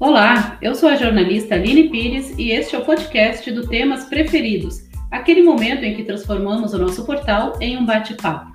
Olá, 0.00 0.58
eu 0.60 0.74
sou 0.74 0.88
a 0.88 0.96
jornalista 0.96 1.54
Aline 1.54 1.88
Pires 1.88 2.36
e 2.36 2.50
este 2.50 2.74
é 2.74 2.78
o 2.78 2.84
podcast 2.84 3.48
do 3.52 3.68
Temas 3.68 4.04
Preferidos, 4.06 4.82
aquele 5.08 5.40
momento 5.40 5.84
em 5.84 5.94
que 5.94 6.02
transformamos 6.02 6.74
o 6.74 6.78
nosso 6.78 7.06
portal 7.06 7.56
em 7.60 7.76
um 7.76 7.86
bate-papo. 7.86 8.52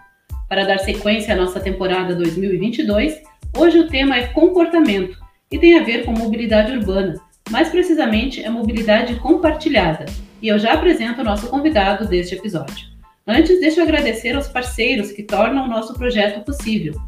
Para 0.50 0.66
dar 0.66 0.80
sequência 0.80 1.34
à 1.34 1.38
nossa 1.38 1.62
temporada 1.62 2.14
2022, 2.14 3.21
hoje 3.57 3.80
o 3.80 3.88
tema 3.88 4.18
é 4.18 4.28
comportamento 4.28 5.18
e 5.50 5.57
tem 5.57 5.80
a 5.80 5.84
ver 5.84 6.04
com 6.04 6.12
mobilidade 6.12 6.73
urbana, 6.73 7.16
mais 7.50 7.70
precisamente 7.70 8.44
é 8.44 8.50
mobilidade 8.50 9.16
compartilhada. 9.16 10.06
E 10.42 10.50
eu 10.50 10.60
já 10.60 10.74
apresento 10.74 11.21
o 11.21 11.26
nosso 11.26 11.48
convidado 11.48 12.06
deste 12.06 12.36
episódio. 12.36 12.90
Antes, 13.26 13.62
deixa 13.62 13.80
eu 13.80 13.86
agradecer 13.86 14.36
aos 14.36 14.50
parceiros 14.50 15.14
que 15.14 15.24
tornam 15.24 15.66
o 15.66 15.70
nosso 15.70 15.94
projeto 15.94 16.44
possível. 16.44 16.99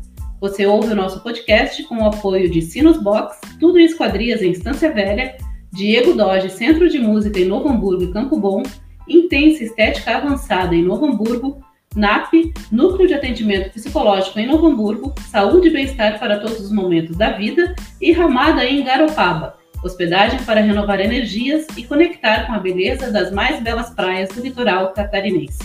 Você 0.42 0.66
ouve 0.66 0.92
o 0.92 0.96
nosso 0.96 1.22
podcast 1.22 1.84
com 1.84 1.98
o 2.00 2.08
apoio 2.08 2.50
de 2.50 2.64
Sinus 2.64 2.98
Box, 2.98 3.40
Tudo 3.60 3.78
em 3.78 3.86
Esquadrias 3.86 4.42
em 4.42 4.50
Estância 4.50 4.92
Velha, 4.92 5.38
Diego 5.72 6.16
Doge 6.16 6.50
Centro 6.50 6.90
de 6.90 6.98
Música 6.98 7.40
em 7.40 7.46
Novo 7.46 7.70
Hamburgo 7.70 8.06
e 8.06 8.12
Campo 8.12 8.40
Bom, 8.40 8.64
Intensa 9.08 9.64
Estética 9.64 10.18
Avançada 10.18 10.74
em 10.74 10.82
Novo 10.82 11.06
Hamburgo, 11.06 11.62
NAP, 11.96 12.52
Núcleo 12.72 13.08
de 13.08 13.14
Atendimento 13.14 13.72
Psicológico 13.72 14.40
em 14.40 14.48
Novo 14.48 14.66
Hamburgo, 14.66 15.14
Saúde 15.30 15.68
e 15.68 15.72
Bem-Estar 15.74 16.18
para 16.18 16.40
todos 16.40 16.60
os 16.60 16.72
momentos 16.72 17.16
da 17.16 17.34
vida 17.34 17.76
e 18.02 18.12
Ramada 18.12 18.66
em 18.66 18.84
Garopaba, 18.84 19.58
hospedagem 19.84 20.40
para 20.44 20.60
renovar 20.60 21.00
energias 21.00 21.68
e 21.78 21.84
conectar 21.84 22.48
com 22.48 22.54
a 22.54 22.60
beleza 22.60 23.12
das 23.12 23.32
mais 23.32 23.62
belas 23.62 23.92
praias 23.92 24.30
do 24.30 24.42
litoral 24.42 24.92
catarinense. 24.92 25.60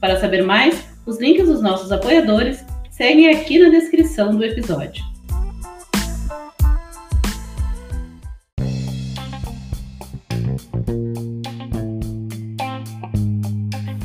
Para 0.00 0.20
saber 0.20 0.44
mais, 0.44 0.86
os 1.04 1.18
links 1.18 1.48
dos 1.48 1.60
nossos 1.60 1.90
apoiadores 1.90 2.64
seguem 3.02 3.30
aqui 3.30 3.58
na 3.58 3.68
descrição 3.68 4.36
do 4.36 4.44
episódio. 4.44 5.02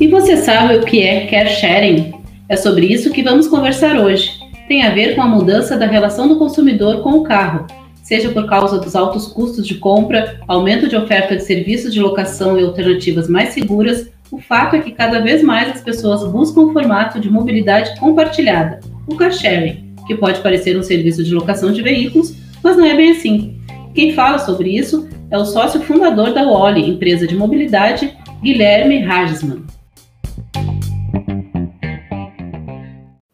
E 0.00 0.08
você 0.08 0.38
sabe 0.38 0.78
o 0.78 0.84
que 0.84 1.00
é 1.00 1.28
care 1.28 1.48
sharing? 1.48 2.12
É 2.48 2.56
sobre 2.56 2.86
isso 2.86 3.12
que 3.12 3.22
vamos 3.22 3.46
conversar 3.46 3.96
hoje. 4.00 4.32
Tem 4.66 4.82
a 4.82 4.90
ver 4.90 5.14
com 5.14 5.22
a 5.22 5.28
mudança 5.28 5.76
da 5.76 5.86
relação 5.86 6.26
do 6.26 6.36
consumidor 6.36 7.00
com 7.00 7.10
o 7.10 7.22
carro, 7.22 7.68
seja 8.02 8.30
por 8.30 8.48
causa 8.48 8.80
dos 8.80 8.96
altos 8.96 9.28
custos 9.28 9.64
de 9.64 9.76
compra, 9.76 10.40
aumento 10.48 10.88
de 10.88 10.96
oferta 10.96 11.36
de 11.36 11.44
serviços 11.44 11.94
de 11.94 12.00
locação 12.00 12.58
e 12.58 12.64
alternativas 12.64 13.28
mais 13.28 13.50
seguras, 13.50 14.10
o 14.30 14.38
fato 14.38 14.76
é 14.76 14.80
que 14.80 14.92
cada 14.92 15.20
vez 15.20 15.42
mais 15.42 15.70
as 15.70 15.80
pessoas 15.80 16.22
buscam 16.30 16.62
o 16.62 16.72
formato 16.72 17.18
de 17.18 17.30
mobilidade 17.30 17.98
compartilhada, 17.98 18.80
o 19.06 19.16
car 19.16 19.32
sharing, 19.32 19.94
que 20.06 20.14
pode 20.14 20.40
parecer 20.40 20.78
um 20.78 20.82
serviço 20.82 21.24
de 21.24 21.34
locação 21.34 21.72
de 21.72 21.80
veículos, 21.80 22.34
mas 22.62 22.76
não 22.76 22.84
é 22.84 22.94
bem 22.94 23.12
assim. 23.12 23.58
Quem 23.94 24.12
fala 24.12 24.38
sobre 24.38 24.76
isso 24.76 25.08
é 25.30 25.38
o 25.38 25.46
sócio 25.46 25.80
fundador 25.80 26.34
da 26.34 26.44
Wally, 26.44 26.90
empresa 26.90 27.26
de 27.26 27.34
mobilidade, 27.34 28.16
Guilherme 28.42 29.02
Hagesman. 29.02 29.64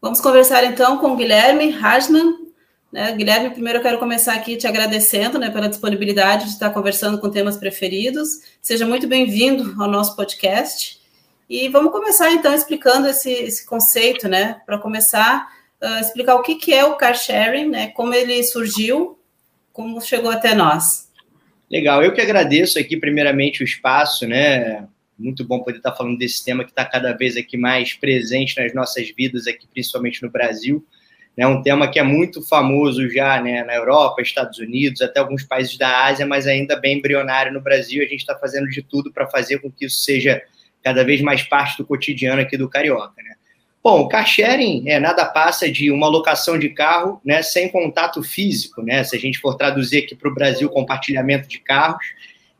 Vamos 0.00 0.20
conversar 0.20 0.64
então 0.64 0.98
com 0.98 1.16
Guilherme 1.16 1.74
Hagesman. 1.74 2.43
Né? 2.94 3.12
Guilherme, 3.16 3.50
primeiro 3.50 3.80
eu 3.80 3.82
quero 3.82 3.98
começar 3.98 4.34
aqui 4.34 4.56
te 4.56 4.68
agradecendo 4.68 5.36
né, 5.36 5.50
pela 5.50 5.68
disponibilidade 5.68 6.44
de 6.44 6.50
estar 6.50 6.70
conversando 6.70 7.18
com 7.18 7.28
temas 7.28 7.56
preferidos. 7.56 8.28
Seja 8.62 8.86
muito 8.86 9.08
bem-vindo 9.08 9.74
ao 9.82 9.90
nosso 9.90 10.14
podcast. 10.14 11.00
E 11.50 11.68
vamos 11.68 11.90
começar 11.90 12.30
então 12.30 12.54
explicando 12.54 13.08
esse, 13.08 13.32
esse 13.32 13.66
conceito, 13.66 14.28
né? 14.28 14.60
Para 14.64 14.78
começar, 14.78 15.52
uh, 15.82 16.00
explicar 16.00 16.36
o 16.36 16.42
que, 16.42 16.54
que 16.54 16.72
é 16.72 16.84
o 16.84 16.94
car 16.94 17.16
sharing, 17.16 17.68
né? 17.68 17.88
Como 17.88 18.14
ele 18.14 18.40
surgiu, 18.44 19.18
como 19.72 20.00
chegou 20.00 20.30
até 20.30 20.54
nós. 20.54 21.10
Legal, 21.68 22.00
eu 22.00 22.14
que 22.14 22.20
agradeço 22.20 22.78
aqui 22.78 22.96
primeiramente 22.96 23.60
o 23.60 23.64
espaço, 23.64 24.24
né? 24.24 24.86
Muito 25.18 25.44
bom 25.44 25.64
poder 25.64 25.78
estar 25.78 25.96
falando 25.96 26.16
desse 26.16 26.44
tema 26.44 26.62
que 26.62 26.70
está 26.70 26.84
cada 26.84 27.12
vez 27.12 27.36
aqui 27.36 27.56
mais 27.56 27.92
presente 27.92 28.56
nas 28.56 28.72
nossas 28.72 29.10
vidas 29.10 29.48
aqui, 29.48 29.66
principalmente 29.66 30.22
no 30.22 30.30
Brasil. 30.30 30.86
É 31.36 31.46
um 31.46 31.62
tema 31.62 31.88
que 31.88 31.98
é 31.98 32.02
muito 32.02 32.46
famoso 32.46 33.08
já 33.10 33.40
né, 33.42 33.64
na 33.64 33.74
Europa, 33.74 34.22
Estados 34.22 34.58
Unidos, 34.58 35.02
até 35.02 35.18
alguns 35.18 35.42
países 35.42 35.76
da 35.76 36.04
Ásia, 36.04 36.24
mas 36.24 36.46
ainda 36.46 36.76
bem 36.76 36.98
embrionário 36.98 37.52
no 37.52 37.60
Brasil. 37.60 38.02
A 38.02 38.06
gente 38.06 38.20
está 38.20 38.38
fazendo 38.38 38.68
de 38.68 38.82
tudo 38.82 39.12
para 39.12 39.26
fazer 39.26 39.58
com 39.58 39.70
que 39.70 39.86
isso 39.86 40.02
seja 40.02 40.40
cada 40.82 41.02
vez 41.02 41.20
mais 41.20 41.42
parte 41.42 41.78
do 41.78 41.84
cotidiano 41.84 42.40
aqui 42.40 42.56
do 42.56 42.68
carioca. 42.68 43.20
Né? 43.20 43.34
Bom, 43.82 44.02
o 44.02 44.08
car 44.08 44.26
sharing 44.26 44.88
é, 44.88 45.00
nada 45.00 45.24
passa 45.26 45.70
de 45.70 45.90
uma 45.90 46.06
locação 46.08 46.56
de 46.56 46.68
carro 46.68 47.20
né, 47.24 47.42
sem 47.42 47.68
contato 47.68 48.22
físico. 48.22 48.80
Né? 48.80 49.02
Se 49.02 49.16
a 49.16 49.18
gente 49.18 49.38
for 49.40 49.56
traduzir 49.56 50.04
aqui 50.04 50.14
para 50.14 50.30
o 50.30 50.34
Brasil, 50.34 50.70
compartilhamento 50.70 51.48
de 51.48 51.58
carros, 51.58 52.04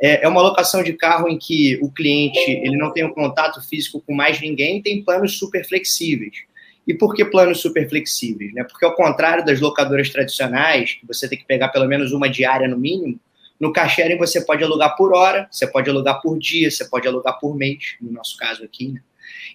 é, 0.01 0.25
é 0.25 0.29
uma 0.29 0.43
locação 0.43 0.83
de 0.83 0.93
carro 0.95 1.29
em 1.29 1.39
que 1.39 1.79
o 1.81 1.91
cliente 1.91 2.39
ele 2.51 2.77
não 2.77 2.93
tem 2.93 3.05
um 3.05 3.13
contato 3.15 3.61
físico 3.63 4.03
com 4.05 4.13
mais 4.13 4.41
ninguém, 4.41 4.83
tem 4.83 5.03
planos 5.05 5.39
super 5.39 5.65
flexíveis. 5.65 6.35
E 6.87 6.95
por 6.95 7.15
que 7.15 7.25
planos 7.25 7.61
super 7.61 7.89
flexíveis? 7.89 8.53
Né? 8.53 8.65
Porque, 8.65 8.85
ao 8.85 8.95
contrário 8.95 9.45
das 9.45 9.61
locadoras 9.61 10.11
tradicionais, 10.11 10.95
que 10.95 11.07
você 11.07 11.29
tem 11.29 11.39
que 11.39 11.47
pegar 11.47 11.69
pelo 11.69 11.87
menos 11.87 12.13
uma 12.13 12.29
diária 12.29 12.69
no 12.69 12.79
mínimo, 12.79 13.19
no 13.59 13.73
Carsharing 13.73 14.19
você 14.19 14.41
pode 14.41 14.63
alugar 14.63 14.97
por 14.97 15.15
hora, 15.15 15.49
você 15.51 15.67
pode 15.67 15.89
alugar 15.89 16.21
por 16.21 16.39
dia, 16.39 16.71
você 16.71 16.85
pode 16.85 17.09
alugar 17.09 17.39
por 17.39 17.57
mês, 17.57 17.97
no 18.01 18.13
nosso 18.13 18.37
caso 18.37 18.65
aqui. 18.65 18.89
Né? 18.89 19.01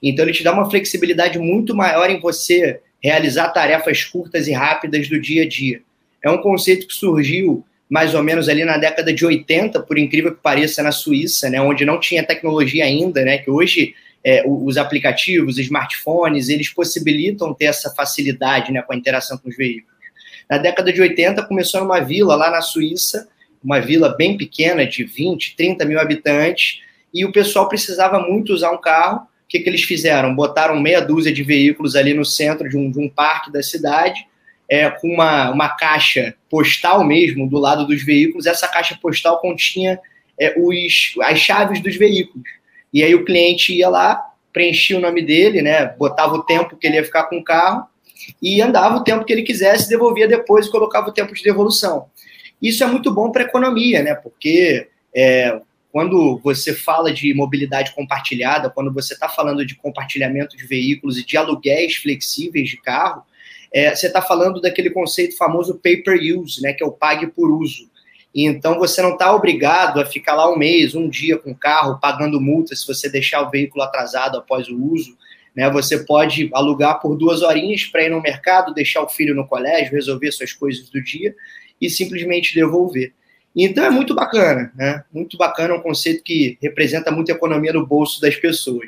Então, 0.02 0.26
ele 0.26 0.34
te 0.34 0.44
dá 0.44 0.52
uma 0.52 0.70
flexibilidade 0.70 1.38
muito 1.38 1.76
maior 1.76 2.10
em 2.10 2.20
você 2.20 2.82
realizar 3.02 3.50
tarefas 3.50 4.04
curtas 4.04 4.48
e 4.48 4.52
rápidas 4.52 5.08
do 5.08 5.20
dia 5.20 5.44
a 5.44 5.48
dia. 5.48 5.82
É 6.24 6.30
um 6.30 6.42
conceito 6.42 6.88
que 6.88 6.94
surgiu 6.94 7.64
mais 7.90 8.14
ou 8.14 8.22
menos 8.22 8.48
ali 8.48 8.64
na 8.64 8.78
década 8.78 9.12
de 9.12 9.26
80, 9.26 9.82
por 9.82 9.98
incrível 9.98 10.36
que 10.36 10.42
pareça, 10.42 10.84
na 10.84 10.92
Suíça, 10.92 11.50
né, 11.50 11.60
onde 11.60 11.84
não 11.84 12.00
tinha 12.00 12.24
tecnologia 12.24 12.86
ainda, 12.86 13.24
né, 13.24 13.40
que 13.40 13.50
hoje 13.50 13.96
é, 14.24 14.44
os 14.46 14.78
aplicativos, 14.78 15.56
os 15.56 15.60
smartphones, 15.60 16.50
eles 16.50 16.70
possibilitam 16.70 17.54
ter 17.54 17.66
essa 17.66 17.90
facilidade 17.94 18.72
né, 18.72 18.82
com 18.82 18.94
a 18.94 18.96
interação 18.96 19.38
com 19.38 19.50
os 19.50 19.56
veículos. 19.56 19.98
Na 20.50 20.58
década 20.58 20.92
de 20.92 21.02
80, 21.02 21.44
começou 21.44 21.82
uma 21.84 22.00
vila 22.00 22.36
lá 22.36 22.50
na 22.50 22.62
Suíça, 22.62 23.30
uma 23.64 23.80
vila 23.80 24.16
bem 24.18 24.38
pequena, 24.38 24.86
de 24.86 25.04
20, 25.04 25.56
30 25.56 25.86
mil 25.86 26.00
habitantes, 26.00 26.82
e 27.14 27.26
o 27.26 27.32
pessoal 27.32 27.68
precisava 27.68 28.20
muito 28.20 28.54
usar 28.54 28.72
um 28.72 28.78
carro. 28.78 29.20
O 29.20 29.48
que, 29.48 29.60
que 29.60 29.70
eles 29.70 29.84
fizeram? 29.84 30.36
Botaram 30.36 30.80
meia 30.80 31.02
dúzia 31.02 31.32
de 31.32 31.44
veículos 31.44 31.96
ali 31.96 32.14
no 32.14 32.26
centro 32.26 32.70
de 32.70 32.78
um, 32.78 32.90
de 32.92 33.00
um 33.00 33.10
parque 33.10 33.52
da 33.52 33.64
cidade, 33.64 34.28
é, 34.70 34.90
com 34.90 35.08
uma, 35.08 35.50
uma 35.50 35.70
caixa 35.70 36.36
postal 36.50 37.04
mesmo 37.04 37.50
do 37.50 37.58
lado 37.58 37.86
dos 37.86 38.04
veículos. 38.04 38.46
Essa 38.46 38.68
caixa 38.68 38.98
postal 39.02 39.40
continha 39.40 40.00
é, 40.40 40.54
os, 40.58 41.16
as 41.24 41.40
chaves 41.40 41.82
dos 41.82 41.96
veículos. 41.96 42.48
E 42.94 43.04
aí 43.04 43.14
o 43.14 43.26
cliente 43.26 43.74
ia 43.74 43.90
lá, 43.90 44.24
preenchia 44.52 44.98
o 44.98 45.02
nome 45.02 45.22
dele, 45.22 45.62
né? 45.62 45.86
Botava 45.86 46.36
o 46.36 46.44
tempo 46.44 46.76
que 46.76 46.88
ele 46.88 46.96
ia 46.96 47.04
ficar 47.04 47.26
com 47.26 47.38
o 47.38 47.44
carro 47.44 47.86
e 48.42 48.62
andava 48.62 48.98
o 48.98 49.04
tempo 49.04 49.24
que 49.26 49.34
ele 49.34 49.44
quisesse, 49.44 49.90
devolvia 49.90 50.28
depois 50.28 50.66
e 50.68 50.72
colocava 50.72 51.10
o 51.10 51.14
tempo 51.14 51.34
de 51.34 51.44
devolução. 51.44 52.08
Isso 52.62 52.84
é 52.84 52.88
muito 52.88 53.14
bom 53.14 53.32
para 53.32 53.44
a 53.44 53.48
economia, 53.48 54.04
né? 54.04 54.16
Porque 54.16 54.88
é, 55.16 55.62
quando 55.92 56.40
você 56.44 56.74
fala 56.74 57.12
de 57.12 57.34
mobilidade 57.34 57.94
compartilhada, 57.96 58.70
quando 58.70 58.94
você 58.94 59.14
está 59.14 59.30
falando 59.30 59.66
de 59.66 59.76
compartilhamento 59.76 60.58
de 60.58 60.66
veículos 60.66 61.18
e 61.18 61.26
de 61.26 61.38
aluguéis 61.38 61.96
flexíveis 61.96 62.70
de 62.70 62.78
carro, 62.82 63.24
é, 63.72 63.96
você 63.96 64.08
está 64.08 64.22
falando 64.22 64.60
daquele 64.60 64.90
conceito 64.90 65.38
famoso 65.38 65.80
pay 65.82 65.98
per 65.98 66.20
use, 66.38 66.62
né? 66.62 66.74
Que 66.74 66.84
é 66.84 66.86
o 66.86 66.92
pague 66.92 67.28
por 67.28 67.50
uso. 67.50 67.89
Então 68.34 68.78
você 68.78 69.02
não 69.02 69.14
está 69.14 69.34
obrigado 69.34 70.00
a 70.00 70.06
ficar 70.06 70.36
lá 70.36 70.52
um 70.52 70.58
mês, 70.58 70.96
um 70.96 71.10
dia 71.10 71.38
com 71.38 71.52
o 71.52 71.56
carro, 71.56 72.00
pagando 72.00 72.40
multa 72.40 72.76
se 72.76 72.86
você 72.86 73.10
deixar 73.10 73.42
o 73.42 73.50
veículo 73.50 73.84
atrasado 73.84 74.38
após 74.38 74.68
o 74.68 74.78
uso. 74.94 75.18
Né? 75.56 75.70
Você 75.72 76.06
pode 76.06 76.50
alugar 76.54 77.02
por 77.02 77.18
duas 77.18 77.42
horinhas 77.42 77.86
para 77.86 78.04
ir 78.04 78.10
no 78.10 78.22
mercado, 78.22 78.74
deixar 78.74 79.02
o 79.02 79.10
filho 79.10 79.36
no 79.36 79.48
colégio, 79.48 79.94
resolver 79.94 80.32
suas 80.32 80.54
coisas 80.54 80.90
do 80.90 81.04
dia 81.04 81.36
e 81.82 81.90
simplesmente 81.90 82.54
devolver. 82.54 83.14
Então 83.56 83.84
é 83.84 83.90
muito 83.90 84.14
bacana, 84.14 84.72
né? 84.76 85.04
Muito 85.12 85.36
bacana, 85.36 85.74
é 85.74 85.78
um 85.78 85.82
conceito 85.82 86.24
que 86.24 86.58
representa 86.62 87.12
muita 87.12 87.32
economia 87.32 87.74
no 87.74 87.86
bolso 87.86 88.22
das 88.22 88.36
pessoas. 88.36 88.88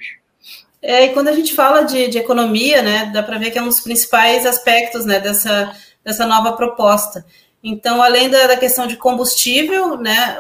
É, 0.82 1.06
e 1.06 1.10
quando 1.10 1.28
a 1.28 1.34
gente 1.34 1.54
fala 1.54 1.84
de, 1.84 2.08
de 2.08 2.18
economia, 2.18 2.82
né, 2.82 3.12
dá 3.14 3.22
para 3.22 3.38
ver 3.38 3.52
que 3.52 3.60
é 3.60 3.62
um 3.62 3.68
dos 3.68 3.82
principais 3.82 4.46
aspectos 4.46 5.06
né, 5.06 5.20
dessa, 5.20 5.76
dessa 6.04 6.26
nova 6.26 6.54
proposta. 6.54 7.26
Então, 7.64 8.02
além 8.02 8.30
da, 8.30 8.48
da, 8.48 8.58
questão 8.58 8.88
de 8.88 8.98
combustível, 8.98 9.96
né, 9.98 10.38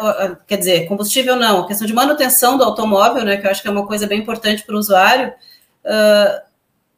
quer 0.47 0.57
dizer, 0.57 0.87
combustível 0.87 1.35
não, 1.35 1.59
a 1.59 1.67
questão 1.67 1.85
de 1.85 1.93
manutenção 1.93 2.57
do 2.57 2.63
automóvel, 2.63 3.23
né, 3.23 3.37
que 3.37 3.45
eu 3.45 3.51
acho 3.51 3.61
que 3.61 3.67
é 3.67 3.71
uma 3.71 3.85
coisa 3.85 4.07
bem 4.07 4.19
importante 4.19 4.63
para 4.63 4.75
o 4.75 4.79
usuário. 4.79 5.31
Uh, 5.85 6.41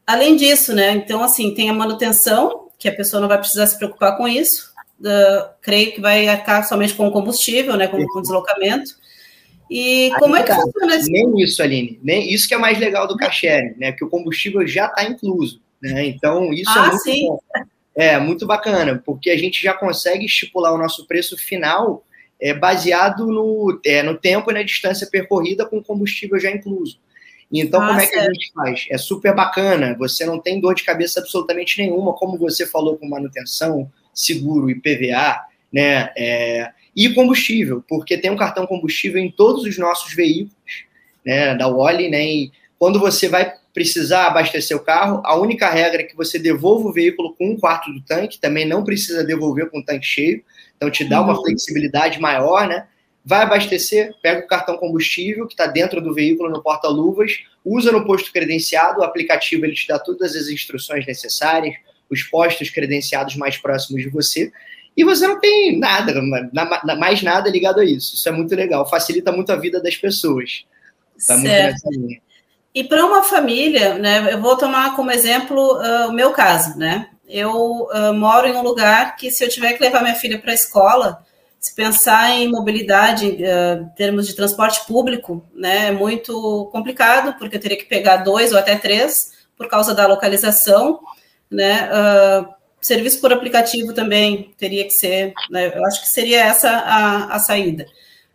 além 0.08 0.38
disso, 0.38 0.74
né, 0.74 0.92
então, 0.92 1.22
assim, 1.22 1.54
tem 1.54 1.70
a 1.70 1.74
manutenção, 1.74 2.70
que 2.80 2.88
a 2.88 2.96
pessoa 2.96 3.20
não 3.20 3.28
vai 3.28 3.38
precisar 3.38 3.68
se 3.68 3.78
preocupar 3.78 4.16
com 4.16 4.28
isso. 4.28 4.72
Uh, 5.02 5.50
creio 5.62 5.92
que 5.92 6.00
vai 6.00 6.28
arcar 6.30 6.66
somente 6.66 6.94
com 6.94 7.06
o 7.08 7.12
combustível, 7.12 7.76
né, 7.76 7.88
com, 7.88 8.06
com 8.08 8.22
deslocamento. 8.22 8.92
E 9.70 10.12
como 10.20 10.36
é 10.36 10.44
que 10.44 10.54
funciona 10.54 10.96
isso? 10.96 11.12
Nem 11.12 11.42
isso, 11.42 11.64
Aline, 11.64 12.00
nem 12.02 12.32
isso 12.32 12.48
que 12.48 12.54
é 12.54 12.58
mais 12.58 12.80
legal 12.80 13.08
do 13.08 13.18
cachê, 13.18 13.74
né, 13.78 13.92
que 13.92 14.06
o 14.06 14.10
combustível 14.10 14.66
já 14.68 14.86
está 14.86 15.04
incluso, 15.04 15.62
né, 15.82 16.06
então 16.06 16.54
isso 16.54 16.70
é 16.70 16.80
ah, 16.80 16.86
é 16.86 16.90
muito 16.90 17.02
sim. 17.02 17.28
bom. 17.28 17.40
É, 17.96 18.18
muito 18.20 18.48
bacana, 18.48 19.02
porque 19.06 19.30
a 19.30 19.38
gente 19.38 19.62
já 19.62 19.74
consegue 19.74 20.26
estipular 20.26 20.74
o 20.74 20.78
nosso 20.78 21.06
preço 21.06 21.38
final 21.38 22.04
é 22.44 22.54
baseado 22.54 23.26
no, 23.28 23.80
é, 23.86 24.04
no 24.04 24.18
tempo 24.18 24.52
e 24.52 24.54
na 24.54 24.64
distância 24.64 25.08
percorrida 25.10 25.66
com 25.66 25.82
combustível 25.82 26.38
já 26.38 26.52
incluso. 26.52 27.00
Então, 27.50 27.80
como 27.80 28.00
é 28.00 28.08
que 28.08 28.16
a 28.18 28.24
gente 28.24 28.52
faz? 28.54 28.86
É 28.90 28.98
super 28.98 29.34
bacana, 29.34 29.96
você 29.98 30.26
não 30.26 30.40
tem 30.40 30.60
dor 30.60 30.74
de 30.74 30.84
cabeça 30.84 31.22
absolutamente 31.22 31.80
nenhuma, 31.80 32.14
como 32.14 32.38
você 32.38 32.66
falou 32.66 32.98
com 32.98 33.08
manutenção, 33.08 33.90
seguro 34.14 34.70
e 34.70 34.76
PVA, 34.76 35.40
né? 35.72 36.12
É, 36.18 36.72
e 36.96 37.14
combustível, 37.14 37.84
porque 37.88 38.18
tem 38.18 38.30
um 38.30 38.36
cartão 38.36 38.68
combustível 38.68 39.22
em 39.22 39.32
todos 39.32 39.64
os 39.64 39.78
nossos 39.78 40.14
veículos, 40.14 40.86
né? 41.26 41.56
Da 41.56 41.68
Wally, 41.70 42.10
né? 42.10 42.26
E 42.26 42.52
quando 42.78 43.00
você 43.00 43.30
vai 43.30 43.54
precisar 43.74 44.28
abastecer 44.28 44.78
o 44.78 44.80
carro, 44.80 45.22
a 45.26 45.36
única 45.36 45.70
regra 45.70 46.02
é 46.02 46.06
que 46.06 46.16
você 46.16 46.38
devolva 46.38 46.90
o 46.90 46.94
veículo 46.94 47.34
com 47.36 47.52
um 47.52 47.60
quarto 47.60 47.92
do 47.92 48.02
tanque, 48.02 48.40
também 48.40 48.66
não 48.66 48.84
precisa 48.84 49.24
devolver 49.24 49.70
com 49.70 49.80
o 49.80 49.84
tanque 49.84 50.06
cheio, 50.06 50.44
então 50.78 50.92
te 50.92 51.04
dá 51.04 51.22
uma 51.22 51.36
uhum. 51.36 51.42
flexibilidade 51.42 52.20
maior, 52.20 52.68
né? 52.68 52.88
Vai 53.26 53.44
abastecer, 53.44 54.14
pega 54.22 54.46
o 54.46 54.48
cartão 54.48 54.78
combustível 54.78 55.48
que 55.48 55.54
está 55.54 55.66
dentro 55.66 56.02
do 56.02 56.14
veículo 56.14 56.50
no 56.50 56.62
porta-luvas, 56.62 57.40
usa 57.66 57.92
no 57.92 58.06
posto 58.06 58.32
credenciado, 58.32 59.00
o 59.00 59.04
aplicativo 59.04 59.66
ele 59.66 59.74
te 59.74 59.88
dá 59.88 59.98
todas 59.98 60.36
as 60.36 60.50
instruções 60.50 61.06
necessárias, 61.08 61.74
os 62.10 62.22
postos 62.24 62.70
credenciados 62.70 63.36
mais 63.36 63.58
próximos 63.58 64.04
de 64.04 64.10
você, 64.10 64.52
e 64.96 65.04
você 65.04 65.26
não 65.26 65.40
tem 65.40 65.80
nada, 65.80 66.14
mais 66.96 67.24
nada 67.24 67.50
ligado 67.50 67.80
a 67.80 67.86
isso. 67.86 68.14
Isso 68.14 68.30
é 68.30 68.32
muito 68.32 68.54
legal, 68.54 68.88
facilita 68.88 69.32
muito 69.32 69.52
a 69.52 69.56
vida 69.56 69.82
das 69.82 69.96
pessoas. 69.96 70.66
Tá 71.26 71.36
muito 71.36 71.50
nessa 71.50 71.90
linha. 71.90 72.22
E 72.74 72.84
para 72.84 73.06
uma 73.06 73.24
família, 73.24 73.96
né, 73.96 74.34
eu 74.34 74.42
vou 74.42 74.58
tomar 74.58 74.96
como 74.96 75.12
exemplo 75.12 75.78
uh, 75.78 76.10
o 76.10 76.12
meu 76.12 76.32
caso, 76.32 76.78
né? 76.78 77.10
Eu 77.28 77.52
uh, 77.52 78.14
moro 78.14 78.48
em 78.48 78.56
um 78.56 78.64
lugar 78.64 79.16
que, 79.16 79.30
se 79.30 79.44
eu 79.44 79.50
tiver 79.50 79.74
que 79.74 79.84
levar 79.84 80.02
minha 80.02 80.16
filha 80.16 80.40
para 80.40 80.52
a 80.52 80.56
escola, 80.56 81.24
se 81.60 81.76
pensar 81.76 82.32
em 82.32 82.50
mobilidade, 82.50 83.28
uh, 83.28 83.84
em 83.84 83.90
termos 83.96 84.28
de 84.28 84.36
transporte 84.36 84.86
público, 84.88 85.46
né, 85.54 85.90
é 85.90 85.92
muito 85.92 86.68
complicado, 86.72 87.38
porque 87.38 87.58
eu 87.58 87.62
teria 87.62 87.78
que 87.78 87.86
pegar 87.86 88.18
dois 88.18 88.52
ou 88.52 88.58
até 88.58 88.76
três 88.76 89.32
por 89.56 89.68
causa 89.68 89.94
da 89.94 90.08
localização, 90.08 91.00
né? 91.50 91.90
serviço 92.82 93.22
por 93.22 93.32
aplicativo 93.32 93.94
também 93.94 94.54
teria 94.58 94.84
que 94.84 94.90
ser, 94.90 95.34
né, 95.50 95.72
eu 95.74 95.86
acho 95.86 96.02
que 96.02 96.08
seria 96.08 96.44
essa 96.44 96.70
a, 96.70 97.36
a 97.36 97.40
saída. 97.40 97.86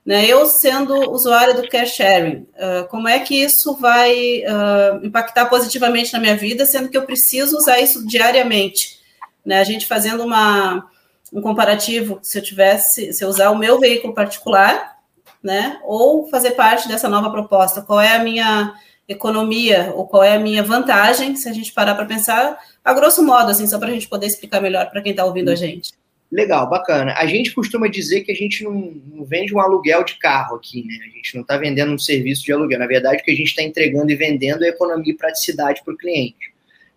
Né? 0.09 0.25
Eu, 0.25 0.47
sendo 0.47 1.13
usuária 1.13 1.53
do 1.53 1.69
care 1.69 1.87
sharing, 1.87 2.47
uh, 2.55 2.89
como 2.89 3.07
é 3.07 3.19
que 3.19 3.35
isso 3.43 3.77
vai 3.77 4.39
uh, 4.39 5.05
impactar 5.05 5.45
positivamente 5.51 6.15
na 6.15 6.19
minha 6.19 6.35
vida, 6.35 6.65
sendo 6.65 6.89
que 6.89 6.97
eu 6.97 7.05
preciso 7.05 7.59
usar 7.59 7.79
isso 7.79 8.07
diariamente? 8.07 9.01
Né? 9.45 9.61
A 9.61 9.65
gente 9.65 9.85
fazendo 9.85 10.25
uma, 10.25 10.89
um 11.31 11.43
comparativo, 11.43 12.19
se 12.23 12.39
eu 12.39 12.43
tivesse, 12.43 13.13
se 13.13 13.23
eu 13.23 13.29
usar 13.29 13.51
o 13.51 13.59
meu 13.59 13.79
veículo 13.79 14.15
particular, 14.15 14.97
né, 15.43 15.79
ou 15.85 16.27
fazer 16.31 16.53
parte 16.53 16.89
dessa 16.89 17.07
nova 17.07 17.31
proposta, 17.31 17.83
qual 17.83 18.01
é 18.01 18.17
a 18.17 18.25
minha 18.25 18.73
economia 19.07 19.93
ou 19.95 20.07
qual 20.07 20.25
é 20.25 20.37
a 20.37 20.41
minha 20.41 20.63
vantagem, 20.63 21.37
se 21.37 21.51
a 21.51 21.53
gente 21.53 21.71
parar 21.71 21.95
para 21.95 22.07
pensar, 22.07 22.59
a 22.83 22.95
grosso 22.95 23.23
modo, 23.23 23.51
assim, 23.51 23.67
só 23.67 23.79
para 23.79 23.89
a 23.89 23.93
gente 23.93 24.09
poder 24.09 24.27
explicar 24.27 24.63
melhor 24.63 24.89
para 24.89 25.03
quem 25.03 25.11
está 25.11 25.27
ouvindo 25.27 25.51
a 25.51 25.55
gente. 25.55 25.93
Legal, 26.31 26.69
bacana. 26.69 27.15
A 27.17 27.27
gente 27.27 27.55
costuma 27.55 27.89
dizer 27.89 28.21
que 28.21 28.31
a 28.31 28.35
gente 28.35 28.63
não, 28.63 29.01
não 29.07 29.25
vende 29.25 29.55
um 29.55 29.61
aluguel 29.61 30.05
de 30.05 30.17
carro 30.17 30.57
aqui, 30.57 30.85
né? 30.85 30.95
A 31.01 31.17
gente 31.17 31.35
não 31.35 31.41
está 31.41 31.57
vendendo 31.57 31.93
um 31.93 31.99
serviço 31.99 32.45
de 32.45 32.53
aluguel. 32.53 32.79
Na 32.79 32.87
verdade, 32.87 33.23
o 33.23 33.25
que 33.25 33.31
a 33.31 33.35
gente 33.35 33.49
está 33.49 33.63
entregando 33.63 34.13
e 34.13 34.17
vendendo 34.17 34.63
é 34.63 34.69
economia 34.69 35.13
e 35.13 35.17
praticidade 35.17 35.83
para 35.83 35.95
o 35.95 35.97
cliente. 35.97 36.53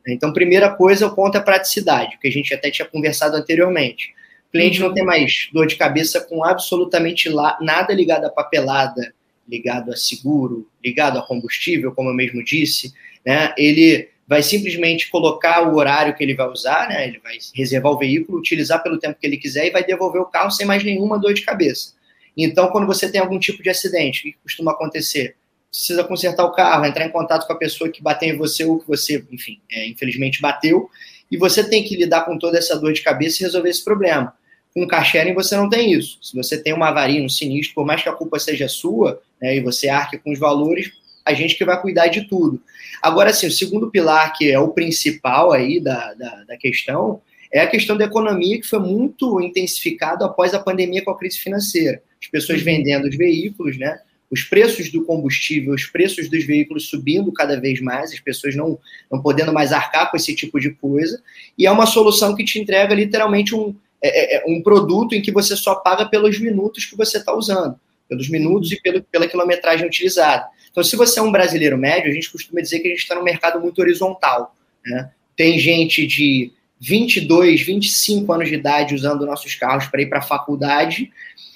Então, 0.05 0.33
primeira 0.33 0.69
coisa, 0.69 1.07
o 1.07 1.15
ponto 1.15 1.37
é 1.37 1.41
praticidade, 1.41 2.17
que 2.19 2.27
a 2.27 2.31
gente 2.31 2.53
até 2.53 2.69
tinha 2.69 2.87
conversado 2.87 3.37
anteriormente. 3.37 4.13
O 4.49 4.51
cliente 4.51 4.81
uhum. 4.81 4.89
não 4.89 4.95
tem 4.95 5.05
mais 5.05 5.47
dor 5.53 5.65
de 5.65 5.75
cabeça 5.75 6.19
com 6.21 6.43
absolutamente 6.43 7.29
nada 7.61 7.93
ligado 7.93 8.25
à 8.25 8.29
papelada, 8.29 9.13
ligado 9.47 9.93
a 9.93 9.95
seguro, 9.95 10.67
ligado 10.83 11.17
a 11.17 11.21
combustível, 11.21 11.93
como 11.93 12.09
eu 12.09 12.13
mesmo 12.13 12.43
disse. 12.43 12.93
Né? 13.25 13.53
Ele 13.57 14.09
vai 14.31 14.41
simplesmente 14.41 15.09
colocar 15.09 15.67
o 15.67 15.75
horário 15.75 16.15
que 16.15 16.23
ele 16.23 16.33
vai 16.33 16.47
usar, 16.47 16.87
né? 16.87 17.05
Ele 17.05 17.19
vai 17.19 17.37
reservar 17.53 17.91
o 17.91 17.97
veículo, 17.97 18.37
utilizar 18.39 18.81
pelo 18.81 18.97
tempo 18.97 19.19
que 19.19 19.27
ele 19.27 19.35
quiser 19.35 19.67
e 19.67 19.71
vai 19.71 19.83
devolver 19.83 20.21
o 20.21 20.25
carro 20.25 20.49
sem 20.49 20.65
mais 20.65 20.81
nenhuma 20.85 21.19
dor 21.19 21.33
de 21.33 21.41
cabeça. 21.41 21.91
Então, 22.37 22.69
quando 22.69 22.87
você 22.87 23.11
tem 23.11 23.19
algum 23.19 23.37
tipo 23.37 23.61
de 23.61 23.69
acidente, 23.69 24.21
o 24.21 24.23
que 24.23 24.37
costuma 24.41 24.71
acontecer? 24.71 25.35
Precisa 25.69 26.05
consertar 26.05 26.45
o 26.45 26.53
carro, 26.53 26.85
entrar 26.85 27.05
em 27.05 27.11
contato 27.11 27.45
com 27.45 27.51
a 27.51 27.57
pessoa 27.57 27.89
que 27.89 28.01
bateu 28.01 28.29
em 28.29 28.37
você 28.37 28.63
ou 28.63 28.79
que 28.79 28.87
você, 28.87 29.21
enfim, 29.33 29.59
é, 29.69 29.89
infelizmente 29.89 30.41
bateu, 30.41 30.89
e 31.29 31.35
você 31.35 31.61
tem 31.61 31.83
que 31.83 31.97
lidar 31.97 32.21
com 32.21 32.37
toda 32.37 32.57
essa 32.57 32.79
dor 32.79 32.93
de 32.93 33.01
cabeça 33.01 33.43
e 33.43 33.45
resolver 33.45 33.69
esse 33.69 33.83
problema. 33.83 34.33
Com 34.73 34.87
car 34.87 35.03
sharing 35.03 35.33
você 35.33 35.57
não 35.57 35.67
tem 35.67 35.91
isso. 35.91 36.17
Se 36.21 36.33
você 36.37 36.57
tem 36.57 36.71
uma 36.71 36.87
avaria, 36.87 37.21
um 37.21 37.27
sinistro, 37.27 37.75
por 37.75 37.85
mais 37.85 38.01
que 38.01 38.07
a 38.07 38.13
culpa 38.13 38.39
seja 38.39 38.69
sua, 38.69 39.21
né, 39.41 39.57
e 39.57 39.59
você 39.59 39.89
arque 39.89 40.17
com 40.17 40.31
os 40.31 40.39
valores, 40.39 41.00
a 41.25 41.33
gente 41.33 41.55
que 41.55 41.65
vai 41.65 41.79
cuidar 41.81 42.07
de 42.07 42.27
tudo. 42.27 42.61
Agora, 43.01 43.33
sim, 43.33 43.47
o 43.47 43.51
segundo 43.51 43.89
pilar, 43.89 44.33
que 44.33 44.51
é 44.51 44.59
o 44.59 44.69
principal 44.69 45.51
aí 45.51 45.79
da, 45.79 46.13
da, 46.13 46.43
da 46.43 46.57
questão, 46.57 47.21
é 47.51 47.59
a 47.59 47.67
questão 47.67 47.97
da 47.97 48.05
economia, 48.05 48.59
que 48.59 48.67
foi 48.67 48.79
muito 48.79 49.41
intensificado 49.41 50.23
após 50.23 50.53
a 50.53 50.59
pandemia 50.59 51.03
com 51.03 51.11
a 51.11 51.17
crise 51.17 51.37
financeira. 51.37 52.01
As 52.21 52.27
pessoas 52.27 52.59
uhum. 52.59 52.65
vendendo 52.65 53.07
os 53.07 53.15
veículos, 53.15 53.77
né? 53.77 53.99
Os 54.29 54.43
preços 54.43 54.89
do 54.89 55.03
combustível, 55.03 55.73
os 55.73 55.85
preços 55.85 56.29
dos 56.29 56.45
veículos 56.45 56.87
subindo 56.87 57.33
cada 57.33 57.59
vez 57.59 57.81
mais, 57.81 58.13
as 58.13 58.19
pessoas 58.21 58.55
não, 58.55 58.79
não 59.11 59.21
podendo 59.21 59.51
mais 59.51 59.73
arcar 59.73 60.09
com 60.09 60.15
esse 60.15 60.33
tipo 60.33 60.57
de 60.57 60.71
coisa. 60.71 61.21
E 61.57 61.65
é 61.65 61.71
uma 61.71 61.85
solução 61.85 62.33
que 62.33 62.45
te 62.45 62.57
entrega 62.57 62.95
literalmente 62.95 63.53
um, 63.53 63.75
é, 64.01 64.37
é, 64.37 64.37
é 64.37 64.43
um 64.47 64.63
produto 64.63 65.13
em 65.13 65.21
que 65.21 65.33
você 65.33 65.55
só 65.57 65.75
paga 65.75 66.05
pelos 66.05 66.39
minutos 66.39 66.85
que 66.85 66.95
você 66.95 67.17
está 67.17 67.35
usando, 67.35 67.75
pelos 68.07 68.29
minutos 68.29 68.71
e 68.71 68.81
pelo, 68.81 69.03
pela 69.03 69.27
quilometragem 69.27 69.85
utilizada. 69.85 70.45
Então, 70.71 70.83
se 70.83 70.95
você 70.95 71.19
é 71.19 71.23
um 71.23 71.31
brasileiro 71.31 71.77
médio, 71.77 72.09
a 72.09 72.13
gente 72.13 72.31
costuma 72.31 72.61
dizer 72.61 72.79
que 72.79 72.87
a 72.87 72.91
gente 72.91 73.01
está 73.01 73.15
num 73.15 73.23
mercado 73.23 73.59
muito 73.59 73.79
horizontal. 73.79 74.55
Né? 74.85 75.11
Tem 75.35 75.59
gente 75.59 76.07
de 76.07 76.51
22, 76.79 77.61
25 77.61 78.33
anos 78.33 78.49
de 78.49 78.55
idade 78.55 78.95
usando 78.95 79.25
nossos 79.25 79.53
carros 79.53 79.85
para 79.87 80.01
ir 80.01 80.07
para 80.07 80.19
a 80.19 80.23
faculdade 80.23 81.11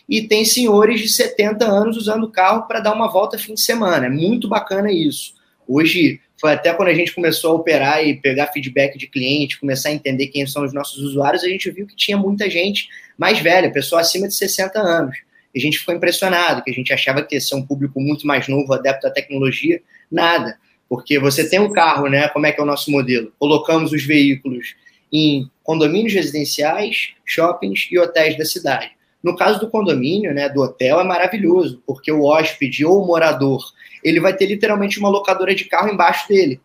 e 0.07 0.21
tem 0.27 0.45
senhores 0.45 1.01
de 1.01 1.09
70 1.09 1.65
anos 1.65 1.97
usando 1.97 2.25
o 2.25 2.31
carro 2.31 2.67
para 2.67 2.79
dar 2.79 2.94
uma 2.94 3.12
volta 3.12 3.38
fim 3.38 3.56
de 3.56 3.62
semana. 3.62 4.06
É 4.06 4.09
muito 4.09 4.47
bacana 4.47 4.91
isso. 4.91 5.33
Hoje, 5.67 6.19
foi 6.39 6.51
até 6.53 6.71
quando 6.73 6.89
a 6.89 6.94
gente 6.94 7.13
começou 7.13 7.51
a 7.51 7.56
operar 7.56 8.06
e 8.06 8.15
pegar 8.15 8.47
feedback 8.47 8.97
de 8.97 9.07
cliente, 9.07 9.59
começar 9.59 9.89
a 9.89 9.94
entender 9.94 10.27
quem 10.27 10.45
são 10.45 10.63
os 10.63 10.74
nossos 10.74 11.00
usuários, 11.00 11.43
a 11.43 11.50
gente 11.50 11.72
viu 11.72 11.88
que 11.88 11.95
tinha 11.95 12.17
muita 12.17 12.48
gente 12.50 12.88
mais 13.17 13.39
velha, 13.39 13.72
pessoa 13.72 14.01
acima 14.01 14.27
de 14.27 14.36
60 14.36 14.79
anos. 14.79 15.17
A 15.55 15.59
gente 15.59 15.79
ficou 15.79 15.95
impressionado, 15.95 16.63
que 16.63 16.71
a 16.71 16.74
gente 16.74 16.91
achava 16.91 17.21
que 17.21 17.35
ia 17.35 17.41
ser 17.41 17.55
um 17.55 17.65
público 17.65 18.00
muito 18.01 18.27
mais 18.27 18.47
novo, 18.47 18.74
adepto 18.74 19.07
à 19.07 19.12
tecnologia. 19.12 19.81
Nada. 20.12 20.57
Porque 20.89 21.17
você 21.17 21.47
tem 21.47 21.59
um 21.59 21.71
carro, 21.71 22.07
né? 22.07 22.27
Como 22.29 22.45
é 22.45 22.51
que 22.51 22.59
é 22.59 22.63
o 22.63 22.67
nosso 22.67 22.91
modelo? 22.91 23.31
Colocamos 23.39 23.91
os 23.91 24.03
veículos 24.03 24.75
em 25.12 25.50
condomínios 25.63 26.13
residenciais, 26.13 27.13
shoppings 27.25 27.88
e 27.89 27.97
hotéis 27.97 28.38
da 28.38 28.45
cidade. 28.45 28.91
No 29.24 29.35
caso 29.35 29.59
do 29.59 29.69
condomínio, 29.69 30.33
né, 30.33 30.47
do 30.50 30.62
hotel, 30.62 31.00
é 31.00 31.03
maravilhoso, 31.03 31.81
porque 31.88 32.12
o 32.12 32.25
hóspede 32.25 32.85
ou 32.85 33.01
o 33.01 33.07
morador, 33.07 33.59
ele 34.03 34.19
vai 34.19 34.35
ter 34.35 34.45
literalmente 34.45 35.00
uma 35.00 35.09
locadora 35.09 35.55
de 35.55 35.65
carro 35.65 35.89
embaixo 35.89 36.27
dele, 36.27 36.62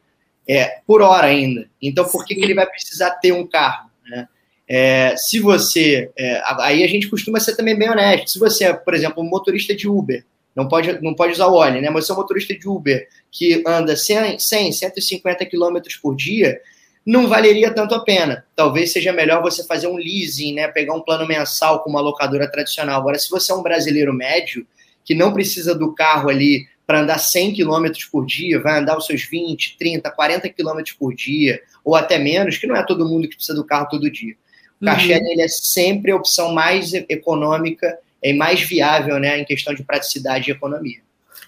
é, 0.46 0.80
por 0.86 1.00
hora 1.00 1.28
ainda. 1.28 1.70
Então, 1.80 2.04
por 2.04 2.22
que, 2.22 2.34
que 2.34 2.44
ele 2.44 2.52
vai 2.52 2.66
precisar 2.66 3.12
ter 3.12 3.32
um 3.32 3.46
carro? 3.46 3.88
Né? 4.06 4.28
É, 4.72 5.16
se 5.16 5.40
você. 5.40 6.12
É, 6.16 6.40
aí 6.60 6.84
a 6.84 6.86
gente 6.86 7.08
costuma 7.08 7.40
ser 7.40 7.56
também 7.56 7.76
bem 7.76 7.90
honesto. 7.90 8.30
Se 8.30 8.38
você 8.38 8.66
é, 8.66 8.72
por 8.72 8.94
exemplo, 8.94 9.20
um 9.20 9.28
motorista 9.28 9.74
de 9.74 9.88
Uber, 9.88 10.24
não 10.54 10.68
pode, 10.68 11.02
não 11.02 11.12
pode 11.12 11.32
usar 11.32 11.48
o 11.48 11.54
óleo, 11.54 11.82
né? 11.82 11.90
Mas 11.90 12.06
você 12.06 12.12
é 12.12 12.14
um 12.14 12.18
motorista 12.18 12.56
de 12.56 12.68
Uber 12.68 13.08
que 13.32 13.64
anda 13.66 13.96
100, 13.96 14.38
100 14.38 14.72
150 14.72 15.44
km 15.46 15.76
por 16.00 16.14
dia, 16.14 16.60
não 17.04 17.26
valeria 17.26 17.74
tanto 17.74 17.96
a 17.96 18.04
pena. 18.04 18.44
Talvez 18.54 18.92
seja 18.92 19.12
melhor 19.12 19.42
você 19.42 19.66
fazer 19.66 19.88
um 19.88 19.96
leasing, 19.96 20.54
né? 20.54 20.68
Pegar 20.68 20.94
um 20.94 21.00
plano 21.00 21.26
mensal 21.26 21.82
com 21.82 21.90
uma 21.90 22.00
locadora 22.00 22.48
tradicional. 22.48 23.00
Agora, 23.00 23.18
se 23.18 23.28
você 23.28 23.50
é 23.50 23.54
um 23.56 23.64
brasileiro 23.64 24.14
médio, 24.14 24.64
que 25.04 25.16
não 25.16 25.32
precisa 25.32 25.74
do 25.74 25.92
carro 25.92 26.28
ali 26.28 26.68
para 26.86 27.00
andar 27.00 27.18
100 27.18 27.54
km 27.54 27.86
por 28.12 28.24
dia, 28.24 28.60
vai 28.60 28.78
andar 28.78 28.96
os 28.96 29.06
seus 29.06 29.24
20, 29.24 29.76
30, 29.76 30.08
40 30.12 30.48
km 30.48 30.80
por 30.96 31.12
dia, 31.12 31.60
ou 31.84 31.96
até 31.96 32.18
menos, 32.18 32.56
que 32.56 32.68
não 32.68 32.76
é 32.76 32.86
todo 32.86 33.08
mundo 33.08 33.28
que 33.28 33.34
precisa 33.34 33.56
do 33.56 33.64
carro 33.64 33.88
todo 33.88 34.08
dia. 34.08 34.36
O 34.80 34.84
cachê 34.84 35.14
uhum. 35.14 35.26
ele 35.26 35.42
é 35.42 35.48
sempre 35.48 36.10
a 36.10 36.16
opção 36.16 36.52
mais 36.52 36.92
econômica 37.08 37.98
e 38.22 38.32
mais 38.32 38.60
viável, 38.60 39.18
né, 39.18 39.38
em 39.38 39.44
questão 39.44 39.74
de 39.74 39.82
praticidade 39.82 40.50
e 40.50 40.52
economia. 40.52 41.00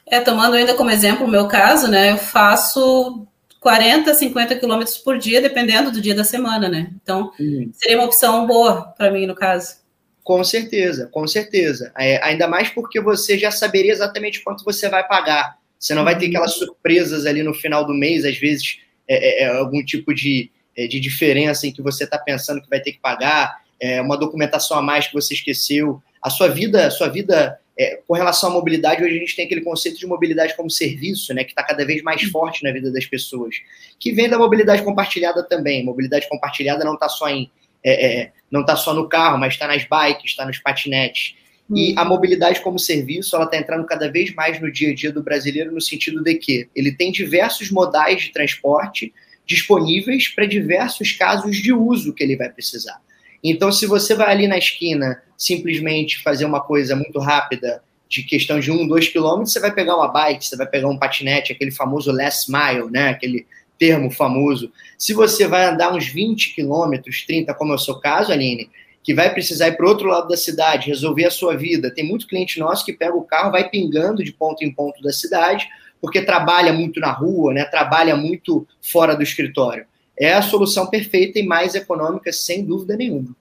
É, 0.06 0.20
tomando 0.20 0.54
ainda 0.54 0.74
como 0.74 0.90
exemplo 0.90 1.26
o 1.26 1.30
meu 1.30 1.48
caso, 1.48 1.88
né, 1.88 2.12
eu 2.12 2.18
faço 2.18 3.26
40, 3.62 4.12
50 4.12 4.56
quilômetros 4.56 4.98
por 4.98 5.16
dia, 5.16 5.40
dependendo 5.40 5.92
do 5.92 6.00
dia 6.00 6.14
da 6.14 6.24
semana, 6.24 6.68
né? 6.68 6.90
Então, 7.00 7.32
uhum. 7.38 7.70
seria 7.72 7.96
uma 7.96 8.06
opção 8.06 8.44
boa 8.44 8.92
para 8.98 9.10
mim, 9.10 9.24
no 9.24 9.36
caso. 9.36 9.76
Com 10.24 10.42
certeza, 10.42 11.08
com 11.10 11.26
certeza. 11.26 11.92
É, 11.96 12.22
ainda 12.24 12.48
mais 12.48 12.68
porque 12.68 13.00
você 13.00 13.38
já 13.38 13.52
saberia 13.52 13.92
exatamente 13.92 14.42
quanto 14.42 14.64
você 14.64 14.88
vai 14.88 15.06
pagar. 15.06 15.56
Você 15.78 15.94
não 15.94 16.04
vai 16.04 16.18
ter 16.18 16.24
uhum. 16.24 16.30
aquelas 16.30 16.54
surpresas 16.54 17.24
ali 17.24 17.42
no 17.42 17.54
final 17.54 17.86
do 17.86 17.94
mês, 17.94 18.24
às 18.24 18.36
vezes 18.36 18.78
é, 19.08 19.44
é, 19.44 19.44
é 19.44 19.56
algum 19.56 19.84
tipo 19.84 20.12
de 20.12 20.50
de 20.76 21.00
diferença 21.00 21.66
em 21.66 21.72
que 21.72 21.82
você 21.82 22.04
está 22.04 22.18
pensando 22.18 22.62
que 22.62 22.68
vai 22.68 22.80
ter 22.80 22.92
que 22.92 23.00
pagar, 23.00 23.62
é, 23.80 24.00
uma 24.00 24.16
documentação 24.16 24.78
a 24.78 24.82
mais 24.82 25.06
que 25.06 25.14
você 25.14 25.34
esqueceu. 25.34 26.02
a 26.22 26.30
sua 26.30 26.48
vida, 26.48 26.86
a 26.86 26.90
sua 26.90 27.08
vida 27.08 27.58
é, 27.78 28.00
com 28.06 28.14
relação 28.14 28.50
à 28.50 28.52
mobilidade, 28.52 29.02
hoje 29.02 29.16
a 29.16 29.18
gente 29.18 29.34
tem 29.34 29.46
aquele 29.46 29.62
conceito 29.62 29.98
de 29.98 30.06
mobilidade 30.06 30.54
como 30.56 30.70
serviço, 30.70 31.34
né, 31.34 31.42
que 31.42 31.50
está 31.50 31.62
cada 31.64 31.84
vez 31.84 32.02
mais 32.02 32.22
forte 32.24 32.62
na 32.62 32.70
vida 32.70 32.92
das 32.92 33.06
pessoas, 33.06 33.56
que 33.98 34.12
vem 34.12 34.28
da 34.28 34.38
mobilidade 34.38 34.82
compartilhada 34.82 35.42
também. 35.42 35.84
Mobilidade 35.84 36.28
compartilhada 36.28 36.84
não 36.84 36.94
está 36.94 37.08
só 37.08 37.28
em 37.28 37.50
é, 37.84 38.06
é, 38.06 38.32
não 38.50 38.60
está 38.60 38.76
só 38.76 38.94
no 38.94 39.08
carro, 39.08 39.38
mas 39.38 39.54
está 39.54 39.66
nas 39.66 39.84
bikes, 39.84 40.30
está 40.30 40.46
nos 40.46 40.58
patinetes. 40.58 41.34
E 41.74 41.94
a 41.96 42.04
mobilidade 42.04 42.60
como 42.60 42.78
serviço, 42.78 43.34
ela 43.34 43.46
está 43.46 43.56
entrando 43.56 43.86
cada 43.86 44.10
vez 44.10 44.32
mais 44.34 44.60
no 44.60 44.70
dia 44.70 44.90
a 44.90 44.94
dia 44.94 45.10
do 45.10 45.22
brasileiro 45.22 45.72
no 45.72 45.80
sentido 45.80 46.22
de 46.22 46.34
que 46.34 46.68
ele 46.76 46.92
tem 46.92 47.10
diversos 47.10 47.70
modais 47.70 48.22
de 48.22 48.32
transporte 48.32 49.12
disponíveis 49.46 50.28
para 50.28 50.46
diversos 50.46 51.12
casos 51.12 51.56
de 51.56 51.72
uso 51.72 52.12
que 52.12 52.22
ele 52.22 52.36
vai 52.36 52.48
precisar. 52.48 53.00
Então, 53.42 53.72
se 53.72 53.86
você 53.86 54.14
vai 54.14 54.30
ali 54.30 54.46
na 54.46 54.58
esquina 54.58 55.20
simplesmente 55.36 56.22
fazer 56.22 56.44
uma 56.44 56.60
coisa 56.60 56.94
muito 56.94 57.18
rápida, 57.18 57.82
de 58.08 58.22
questão 58.22 58.60
de 58.60 58.70
um, 58.70 58.86
dois 58.86 59.08
quilômetros, 59.08 59.54
você 59.54 59.60
vai 59.60 59.72
pegar 59.72 59.96
uma 59.96 60.06
bike, 60.06 60.44
você 60.44 60.54
vai 60.54 60.66
pegar 60.66 60.86
um 60.86 60.98
patinete, 60.98 61.50
aquele 61.50 61.70
famoso 61.70 62.12
last 62.12 62.52
mile, 62.52 62.90
né? 62.90 63.08
Aquele 63.08 63.46
termo 63.78 64.10
famoso. 64.10 64.70
Se 64.98 65.14
você 65.14 65.46
vai 65.46 65.64
andar 65.64 65.94
uns 65.94 66.06
20 66.06 66.54
quilômetros, 66.54 67.24
30, 67.26 67.54
como 67.54 67.72
é 67.72 67.74
o 67.74 67.78
seu 67.78 67.98
caso, 67.98 68.30
Aline, 68.30 68.68
que 69.02 69.14
vai 69.14 69.32
precisar 69.32 69.68
ir 69.68 69.76
para 69.76 69.86
o 69.86 69.88
outro 69.88 70.08
lado 70.08 70.28
da 70.28 70.36
cidade, 70.36 70.88
resolver 70.88 71.24
a 71.24 71.30
sua 71.30 71.56
vida. 71.56 71.90
Tem 71.90 72.06
muito 72.06 72.26
cliente 72.26 72.60
nosso 72.60 72.84
que 72.84 72.92
pega 72.92 73.16
o 73.16 73.24
carro, 73.24 73.50
vai 73.50 73.68
pingando 73.68 74.22
de 74.22 74.32
ponto 74.32 74.62
em 74.62 74.70
ponto 74.70 75.02
da 75.02 75.10
cidade, 75.10 75.66
porque 76.02 76.20
trabalha 76.20 76.74
muito 76.74 77.00
na 77.00 77.12
rua, 77.12 77.54
né? 77.54 77.64
trabalha 77.64 78.14
muito 78.14 78.66
fora 78.82 79.16
do 79.16 79.22
escritório 79.22 79.86
é 80.18 80.34
a 80.34 80.42
solução 80.42 80.86
perfeita 80.86 81.38
e 81.38 81.42
mais 81.42 81.74
econômica, 81.74 82.32
sem 82.32 82.64
dúvida 82.64 82.96
nenhuma. 82.96 83.34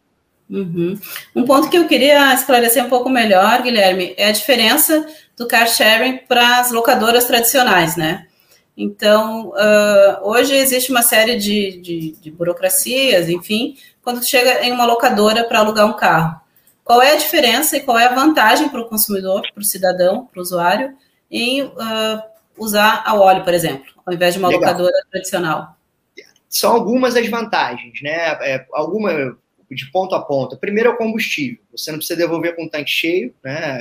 Uhum. 0.50 1.00
Um 1.36 1.46
ponto 1.46 1.70
que 1.70 1.78
eu 1.78 1.88
queria 1.88 2.34
esclarecer 2.34 2.84
um 2.84 2.90
pouco 2.90 3.10
melhor, 3.10 3.62
Guilherme, 3.62 4.14
é 4.18 4.28
a 4.28 4.32
diferença 4.32 5.06
do 5.38 5.48
car 5.48 5.68
sharing 5.68 6.18
para 6.28 6.60
as 6.60 6.72
locadoras 6.72 7.26
tradicionais, 7.26 7.96
né? 7.96 8.28
Então, 8.76 9.50
uh, 9.50 10.28
hoje 10.28 10.56
existe 10.56 10.92
uma 10.92 11.04
série 11.04 11.36
de, 11.36 11.80
de, 11.82 12.12
de, 12.20 12.32
burocracias, 12.32 13.30
enfim, 13.30 13.76
quando 14.04 14.26
chega 14.26 14.66
em 14.66 14.72
uma 14.72 14.86
locadora 14.86 15.44
para 15.44 15.60
alugar 15.60 15.86
um 15.86 15.94
carro. 15.94 16.40
Qual 16.84 17.02
é 17.02 17.12
a 17.12 17.18
diferença 17.18 17.78
e 17.78 17.82
qual 17.82 18.00
é 18.00 18.08
a 18.08 18.16
vantagem 18.16 18.70
para 18.70 18.82
o 18.82 18.90
consumidor, 18.90 19.44
para 19.54 19.62
o 19.62 19.66
cidadão, 19.66 20.26
para 20.26 20.40
o 20.40 20.42
usuário, 20.42 20.96
em 21.30 21.64
uh, 21.64 22.31
usar 22.58 23.04
a 23.06 23.16
óleo, 23.16 23.44
por 23.44 23.54
exemplo, 23.54 23.92
ao 24.06 24.14
invés 24.14 24.34
de 24.34 24.40
uma 24.40 24.50
Legal. 24.50 24.62
locadora 24.62 24.94
tradicional? 25.10 25.78
são 26.52 26.74
algumas 26.74 27.16
as 27.16 27.28
vantagens, 27.30 28.02
né? 28.02 28.12
É, 28.42 28.66
alguma 28.74 29.38
de 29.72 29.90
ponto 29.90 30.14
a 30.14 30.22
ponto. 30.22 30.58
Primeiro 30.58 30.90
é 30.90 30.92
o 30.92 30.98
combustível. 30.98 31.60
Você 31.72 31.92
não 31.92 31.98
precisa 31.98 32.20
devolver 32.20 32.58
com 32.58 32.66
o 32.66 32.70
tanque 32.70 32.90
cheio, 32.90 33.34
né? 33.42 33.80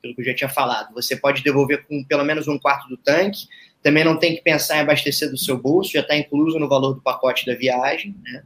Pelo 0.00 0.14
que 0.14 0.20
eu 0.20 0.24
já 0.26 0.34
tinha 0.34 0.48
falado. 0.48 0.94
Você 0.94 1.16
pode 1.16 1.42
devolver 1.42 1.84
com 1.88 2.04
pelo 2.04 2.24
menos 2.24 2.46
um 2.46 2.56
quarto 2.56 2.88
do 2.88 2.96
tanque. 2.96 3.48
Também 3.82 4.04
não 4.04 4.16
tem 4.16 4.36
que 4.36 4.42
pensar 4.42 4.76
em 4.76 4.80
abastecer 4.80 5.28
do 5.28 5.36
seu 5.36 5.58
bolso, 5.58 5.92
já 5.92 6.00
está 6.00 6.16
incluso 6.16 6.56
no 6.58 6.68
valor 6.68 6.94
do 6.94 7.00
pacote 7.00 7.44
da 7.44 7.56
viagem. 7.56 8.14
Né? 8.22 8.44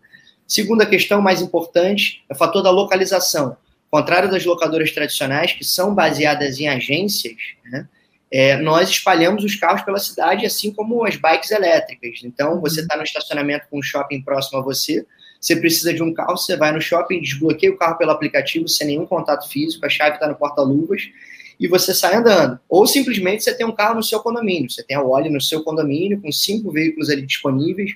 Segunda 0.48 0.86
questão, 0.86 1.20
mais 1.20 1.42
importante, 1.42 2.24
é 2.30 2.32
o 2.32 2.36
fator 2.36 2.62
da 2.62 2.70
localização. 2.70 3.56
Ao 3.90 4.00
contrário 4.00 4.30
das 4.30 4.46
locadoras 4.46 4.92
tradicionais, 4.92 5.52
que 5.52 5.64
são 5.64 5.94
baseadas 5.94 6.58
em 6.58 6.68
agências, 6.68 7.36
né? 7.66 7.86
É, 8.32 8.56
nós 8.56 8.88
espalhamos 8.88 9.44
os 9.44 9.54
carros 9.56 9.82
pela 9.82 9.98
cidade, 9.98 10.46
assim 10.46 10.72
como 10.72 11.04
as 11.04 11.16
bikes 11.16 11.50
elétricas. 11.50 12.20
Então, 12.24 12.62
você 12.62 12.80
está 12.80 12.96
no 12.96 13.02
estacionamento 13.02 13.66
com 13.70 13.78
um 13.78 13.82
shopping 13.82 14.22
próximo 14.22 14.58
a 14.58 14.62
você, 14.62 15.04
você 15.38 15.54
precisa 15.54 15.92
de 15.92 16.02
um 16.02 16.14
carro, 16.14 16.38
você 16.38 16.56
vai 16.56 16.72
no 16.72 16.80
shopping, 16.80 17.20
desbloqueia 17.20 17.70
o 17.70 17.76
carro 17.76 17.98
pelo 17.98 18.10
aplicativo, 18.10 18.66
sem 18.68 18.86
nenhum 18.86 19.04
contato 19.04 19.46
físico, 19.50 19.84
a 19.84 19.88
chave 19.90 20.14
está 20.14 20.26
no 20.26 20.34
porta-luvas, 20.34 21.10
e 21.60 21.68
você 21.68 21.92
sai 21.92 22.14
andando. 22.16 22.58
Ou 22.70 22.86
simplesmente 22.86 23.44
você 23.44 23.52
tem 23.54 23.66
um 23.66 23.72
carro 23.72 23.96
no 23.96 24.02
seu 24.02 24.20
condomínio, 24.20 24.70
você 24.70 24.82
tem 24.82 24.96
a 24.96 25.02
Wally 25.02 25.28
no 25.28 25.40
seu 25.40 25.62
condomínio, 25.62 26.18
com 26.18 26.32
cinco 26.32 26.72
veículos 26.72 27.10
ali 27.10 27.26
disponíveis, 27.26 27.92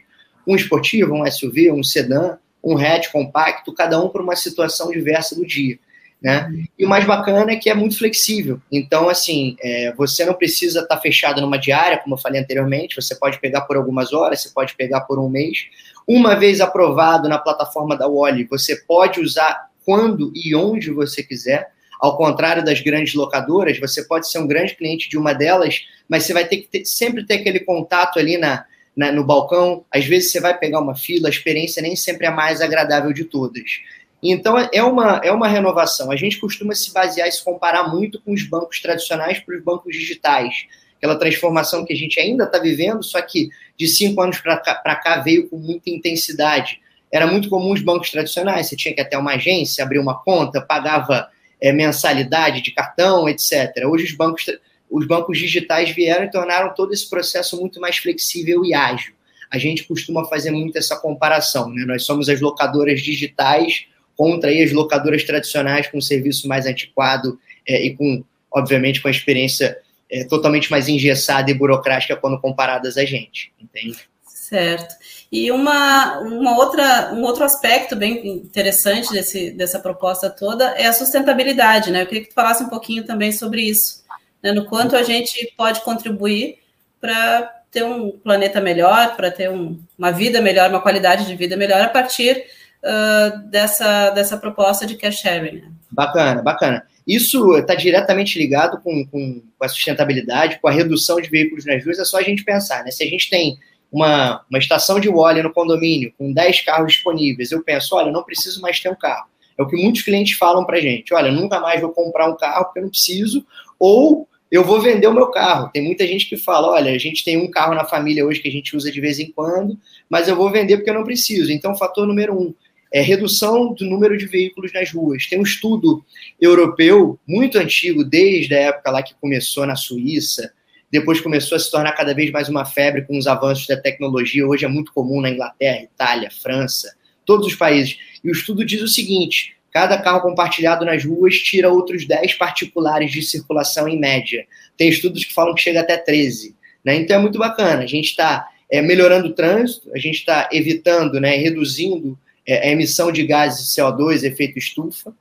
um 0.46 0.54
esportivo, 0.54 1.14
um 1.14 1.24
SUV, 1.30 1.72
um 1.72 1.82
sedã, 1.82 2.36
um 2.62 2.76
hatch 2.76 3.10
compacto, 3.10 3.72
cada 3.72 3.98
um 4.02 4.10
para 4.10 4.22
uma 4.22 4.36
situação 4.36 4.90
diversa 4.90 5.34
do 5.34 5.46
dia. 5.46 5.78
Né? 6.22 6.64
E 6.78 6.84
o 6.84 6.88
mais 6.88 7.04
bacana 7.04 7.52
é 7.52 7.56
que 7.56 7.68
é 7.68 7.74
muito 7.74 7.98
flexível. 7.98 8.60
Então, 8.72 9.08
assim, 9.08 9.56
é, 9.60 9.92
você 9.94 10.24
não 10.24 10.34
precisa 10.34 10.80
estar 10.80 10.96
tá 10.96 11.00
fechado 11.00 11.40
numa 11.40 11.58
diária, 11.58 11.98
como 11.98 12.14
eu 12.14 12.18
falei 12.18 12.40
anteriormente, 12.40 12.96
você 12.96 13.14
pode 13.14 13.38
pegar 13.38 13.62
por 13.62 13.76
algumas 13.76 14.12
horas, 14.12 14.42
você 14.42 14.50
pode 14.50 14.74
pegar 14.74 15.02
por 15.02 15.18
um 15.18 15.28
mês. 15.28 15.66
Uma 16.06 16.34
vez 16.34 16.60
aprovado 16.60 17.28
na 17.28 17.38
plataforma 17.38 17.96
da 17.96 18.08
Wally, 18.08 18.44
você 18.44 18.76
pode 18.76 19.20
usar 19.20 19.68
quando 19.84 20.32
e 20.34 20.54
onde 20.54 20.90
você 20.90 21.22
quiser. 21.22 21.70
Ao 22.00 22.16
contrário 22.16 22.64
das 22.64 22.80
grandes 22.80 23.14
locadoras, 23.14 23.78
você 23.78 24.02
pode 24.04 24.28
ser 24.30 24.38
um 24.38 24.46
grande 24.46 24.74
cliente 24.74 25.08
de 25.08 25.16
uma 25.16 25.32
delas, 25.32 25.86
mas 26.08 26.24
você 26.24 26.32
vai 26.32 26.46
ter 26.46 26.58
que 26.58 26.68
ter, 26.68 26.84
sempre 26.84 27.24
ter 27.24 27.34
aquele 27.34 27.60
contato 27.60 28.18
ali 28.18 28.36
na, 28.36 28.64
na, 28.96 29.12
no 29.12 29.24
balcão. 29.24 29.84
Às 29.90 30.04
vezes 30.04 30.30
você 30.30 30.40
vai 30.40 30.58
pegar 30.58 30.80
uma 30.80 30.94
fila, 30.94 31.28
a 31.28 31.30
experiência 31.30 31.80
nem 31.80 31.96
sempre 31.96 32.26
é 32.26 32.28
a 32.28 32.32
mais 32.32 32.60
agradável 32.60 33.12
de 33.12 33.24
todas. 33.24 33.80
Então, 34.22 34.58
é 34.72 34.82
uma, 34.82 35.20
é 35.22 35.30
uma 35.30 35.48
renovação. 35.48 36.10
A 36.10 36.16
gente 36.16 36.38
costuma 36.38 36.74
se 36.74 36.92
basear 36.92 37.28
e 37.28 37.32
se 37.32 37.44
comparar 37.44 37.88
muito 37.88 38.20
com 38.20 38.32
os 38.32 38.42
bancos 38.42 38.80
tradicionais 38.80 39.38
para 39.40 39.56
os 39.56 39.62
bancos 39.62 39.94
digitais. 39.94 40.66
Aquela 40.96 41.18
transformação 41.18 41.84
que 41.84 41.92
a 41.92 41.96
gente 41.96 42.18
ainda 42.18 42.44
está 42.44 42.58
vivendo, 42.58 43.02
só 43.02 43.20
que 43.20 43.50
de 43.76 43.86
cinco 43.86 44.20
anos 44.22 44.38
para 44.38 44.56
cá, 44.56 44.96
cá 44.96 45.20
veio 45.20 45.48
com 45.48 45.58
muita 45.58 45.90
intensidade. 45.90 46.80
Era 47.12 47.26
muito 47.26 47.48
comum 47.48 47.72
os 47.72 47.82
bancos 47.82 48.10
tradicionais, 48.10 48.68
você 48.68 48.76
tinha 48.76 48.94
que 48.94 49.00
até 49.00 49.16
uma 49.16 49.34
agência, 49.34 49.84
abrir 49.84 49.98
uma 49.98 50.18
conta, 50.22 50.60
pagava 50.60 51.28
é, 51.60 51.72
mensalidade 51.72 52.62
de 52.62 52.72
cartão, 52.72 53.28
etc. 53.28 53.84
Hoje 53.86 54.04
os 54.04 54.12
bancos, 54.12 54.46
os 54.90 55.06
bancos 55.06 55.38
digitais 55.38 55.90
vieram 55.90 56.24
e 56.24 56.30
tornaram 56.30 56.74
todo 56.74 56.92
esse 56.92 57.08
processo 57.08 57.60
muito 57.60 57.80
mais 57.80 57.98
flexível 57.98 58.64
e 58.64 58.74
ágil. 58.74 59.14
A 59.50 59.58
gente 59.58 59.84
costuma 59.84 60.24
fazer 60.24 60.50
muito 60.50 60.76
essa 60.76 60.96
comparação. 60.96 61.70
Né? 61.70 61.84
Nós 61.86 62.04
somos 62.04 62.28
as 62.28 62.40
locadoras 62.40 63.00
digitais 63.00 63.86
contra 64.16 64.50
aí 64.50 64.62
as 64.62 64.72
locadoras 64.72 65.24
tradicionais 65.24 65.88
com 65.88 65.98
um 65.98 66.02
serviço 66.02 66.48
mais 66.48 66.66
antiquado 66.66 67.38
é, 67.66 67.86
e 67.86 67.96
com, 67.96 68.24
obviamente, 68.50 69.00
com 69.00 69.08
a 69.08 69.10
experiência 69.10 69.78
é, 70.10 70.24
totalmente 70.24 70.70
mais 70.70 70.88
engessada 70.88 71.50
e 71.50 71.54
burocrática 71.54 72.16
quando 72.16 72.40
comparadas 72.40 72.96
a 72.96 73.04
gente, 73.04 73.52
entende? 73.60 73.98
Certo. 74.26 74.94
E 75.30 75.50
uma, 75.50 76.20
uma 76.20 76.56
outra, 76.56 77.12
um 77.12 77.22
outro 77.22 77.42
aspecto 77.42 77.96
bem 77.96 78.24
interessante 78.28 79.12
desse, 79.12 79.50
dessa 79.50 79.80
proposta 79.80 80.30
toda 80.30 80.66
é 80.78 80.86
a 80.86 80.92
sustentabilidade, 80.92 81.90
né? 81.90 82.02
Eu 82.02 82.06
queria 82.06 82.22
que 82.22 82.28
tu 82.28 82.34
falasse 82.34 82.62
um 82.62 82.68
pouquinho 82.68 83.04
também 83.04 83.32
sobre 83.32 83.62
isso, 83.62 84.04
né? 84.40 84.52
no 84.52 84.64
quanto 84.66 84.94
a 84.94 85.02
gente 85.02 85.52
pode 85.56 85.80
contribuir 85.80 86.58
para 87.00 87.42
ter 87.72 87.84
um 87.84 88.12
planeta 88.12 88.60
melhor, 88.60 89.16
para 89.16 89.30
ter 89.30 89.50
um, 89.50 89.78
uma 89.98 90.12
vida 90.12 90.40
melhor, 90.40 90.70
uma 90.70 90.80
qualidade 90.80 91.26
de 91.26 91.34
vida 91.34 91.56
melhor 91.56 91.80
a 91.80 91.88
partir 91.88 92.44
uh, 92.86 93.50
dessa, 93.50 94.10
dessa 94.10 94.36
proposta 94.36 94.86
de 94.86 94.94
cash 94.94 95.20
sharing. 95.20 95.60
Né? 95.60 95.72
Bacana, 95.90 96.42
bacana. 96.42 96.86
Isso 97.06 97.56
está 97.56 97.74
diretamente 97.74 98.38
ligado 98.38 98.80
com, 98.80 99.04
com, 99.06 99.40
com, 99.40 99.64
a 99.64 99.68
sustentabilidade, 99.68 100.58
com 100.60 100.68
a 100.68 100.72
redução 100.72 101.20
de 101.20 101.28
veículos 101.28 101.64
nas 101.64 101.84
ruas. 101.84 101.98
É 101.98 102.04
só 102.04 102.18
a 102.18 102.22
gente 102.22 102.44
pensar, 102.44 102.84
né? 102.84 102.90
Se 102.90 103.04
a 103.04 103.06
gente 103.06 103.30
tem 103.30 103.56
uma, 103.92 104.44
uma 104.50 104.58
estação 104.58 104.98
de 104.98 105.08
Wally 105.08 105.42
no 105.42 105.52
condomínio 105.52 106.12
com 106.18 106.32
10 106.32 106.62
carros 106.62 106.92
disponíveis, 106.92 107.52
eu 107.52 107.62
penso, 107.62 107.94
olha, 107.94 108.10
não 108.10 108.24
preciso 108.24 108.60
mais 108.60 108.80
ter 108.80 108.88
um 108.88 108.96
carro. 108.96 109.28
É 109.56 109.62
o 109.62 109.68
que 109.68 109.76
muitos 109.76 110.02
clientes 110.02 110.36
falam 110.36 110.64
para 110.64 110.80
gente. 110.80 111.14
Olha, 111.14 111.30
nunca 111.30 111.60
mais 111.60 111.80
vou 111.80 111.90
comprar 111.90 112.28
um 112.28 112.36
carro 112.36 112.66
porque 112.66 112.80
eu 112.80 112.82
não 112.82 112.90
preciso, 112.90 113.46
ou 113.78 114.28
eu 114.50 114.64
vou 114.64 114.80
vender 114.80 115.06
o 115.06 115.14
meu 115.14 115.28
carro. 115.28 115.70
Tem 115.72 115.82
muita 115.82 116.06
gente 116.06 116.28
que 116.28 116.36
fala, 116.36 116.68
olha, 116.68 116.92
a 116.92 116.98
gente 116.98 117.24
tem 117.24 117.36
um 117.36 117.50
carro 117.50 117.74
na 117.74 117.84
família 117.84 118.26
hoje 118.26 118.40
que 118.40 118.48
a 118.48 118.52
gente 118.52 118.76
usa 118.76 118.90
de 118.90 119.00
vez 119.00 119.18
em 119.18 119.30
quando, 119.30 119.78
mas 120.10 120.28
eu 120.28 120.36
vou 120.36 120.50
vender 120.50 120.76
porque 120.76 120.90
eu 120.90 120.94
não 120.94 121.04
preciso. 121.04 121.50
Então, 121.52 121.76
fator 121.76 122.06
número 122.06 122.34
um, 122.34 122.54
é 122.92 123.00
redução 123.00 123.72
do 123.74 123.84
número 123.84 124.16
de 124.16 124.26
veículos 124.26 124.72
nas 124.72 124.90
ruas. 124.90 125.26
Tem 125.26 125.38
um 125.38 125.42
estudo 125.42 126.04
europeu 126.40 127.18
muito 127.26 127.58
antigo, 127.58 128.04
desde 128.04 128.54
a 128.54 128.60
época 128.60 128.90
lá 128.90 129.02
que 129.02 129.14
começou 129.14 129.66
na 129.66 129.76
Suíça, 129.76 130.52
depois 130.90 131.20
começou 131.20 131.56
a 131.56 131.58
se 131.58 131.70
tornar 131.70 131.92
cada 131.92 132.14
vez 132.14 132.30
mais 132.30 132.48
uma 132.48 132.64
febre 132.64 133.02
com 133.02 133.18
os 133.18 133.26
avanços 133.26 133.66
da 133.66 133.76
tecnologia. 133.76 134.46
Hoje 134.46 134.64
é 134.64 134.68
muito 134.68 134.92
comum 134.92 135.20
na 135.20 135.30
Inglaterra, 135.30 135.82
Itália, 135.82 136.30
França, 136.30 136.94
todos 137.24 137.48
os 137.48 137.54
países. 137.54 137.98
E 138.22 138.28
o 138.28 138.32
estudo 138.32 138.64
diz 138.64 138.80
o 138.80 138.88
seguinte: 138.88 139.56
cada 139.72 139.98
carro 139.98 140.22
compartilhado 140.22 140.84
nas 140.84 141.04
ruas 141.04 141.36
tira 141.38 141.70
outros 141.70 142.06
10 142.06 142.34
particulares 142.34 143.10
de 143.10 143.20
circulação 143.20 143.88
em 143.88 143.98
média. 143.98 144.46
Tem 144.76 144.88
estudos 144.88 145.24
que 145.24 145.34
falam 145.34 145.54
que 145.54 145.60
chega 145.60 145.80
até 145.80 145.96
13. 145.96 146.54
Né? 146.84 146.96
Então 146.96 147.16
é 147.16 147.20
muito 147.20 147.38
bacana. 147.38 147.82
A 147.82 147.86
gente 147.86 148.10
está 148.10 148.48
é, 148.70 148.80
melhorando 148.80 149.28
o 149.28 149.34
trânsito, 149.34 149.90
a 149.92 149.98
gente 149.98 150.18
está 150.18 150.48
evitando, 150.52 151.20
né, 151.20 151.36
reduzindo 151.36 152.18
é, 152.46 152.68
a 152.68 152.70
emissão 152.70 153.10
de 153.10 153.26
gases 153.26 153.74
de 153.74 153.80
CO2, 153.80 154.22
efeito 154.22 154.58
estufa. 154.58 155.12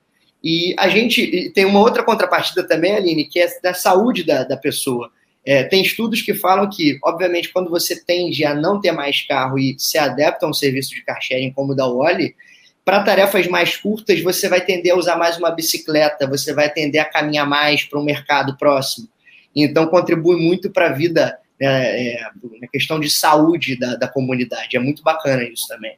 E 0.43 0.75
a 0.77 0.87
gente 0.87 1.51
tem 1.55 1.65
uma 1.65 1.79
outra 1.79 2.03
contrapartida 2.03 2.67
também, 2.67 2.95
Aline, 2.95 3.25
que 3.25 3.39
é 3.39 3.47
da 3.61 3.73
saúde 3.73 4.23
da, 4.23 4.43
da 4.43 4.55
pessoa. 4.55 5.09
É, 5.43 5.63
tem 5.63 5.81
estudos 5.81 6.21
que 6.21 6.33
falam 6.33 6.69
que, 6.69 6.99
obviamente, 7.03 7.51
quando 7.51 7.69
você 7.69 8.03
tende 8.03 8.45
a 8.45 8.53
não 8.53 8.79
ter 8.79 8.91
mais 8.91 9.21
carro 9.21 9.57
e 9.57 9.75
se 9.77 9.97
adapta 9.97 10.45
a 10.45 10.49
um 10.49 10.53
serviço 10.53 10.93
de 10.93 11.03
car 11.03 11.21
sharing 11.21 11.51
como 11.51 11.73
o 11.73 11.75
da 11.75 11.87
Wally, 11.87 12.35
para 12.83 13.03
tarefas 13.03 13.47
mais 13.47 13.75
curtas, 13.75 14.21
você 14.21 14.47
vai 14.47 14.61
tender 14.61 14.93
a 14.93 14.95
usar 14.95 15.17
mais 15.17 15.37
uma 15.37 15.49
bicicleta, 15.49 16.27
você 16.27 16.53
vai 16.53 16.71
tender 16.71 17.01
a 17.01 17.05
caminhar 17.05 17.47
mais 17.47 17.83
para 17.83 17.99
um 17.99 18.03
mercado 18.03 18.55
próximo. 18.57 19.07
Então, 19.55 19.87
contribui 19.87 20.37
muito 20.37 20.69
para 20.69 20.89
a 20.89 20.93
vida, 20.93 21.37
né, 21.59 22.13
é, 22.13 22.29
na 22.61 22.67
questão 22.67 22.99
de 22.99 23.09
saúde 23.09 23.77
da, 23.79 23.95
da 23.95 24.07
comunidade. 24.07 24.77
É 24.77 24.79
muito 24.79 25.01
bacana 25.01 25.43
isso 25.43 25.67
também. 25.67 25.95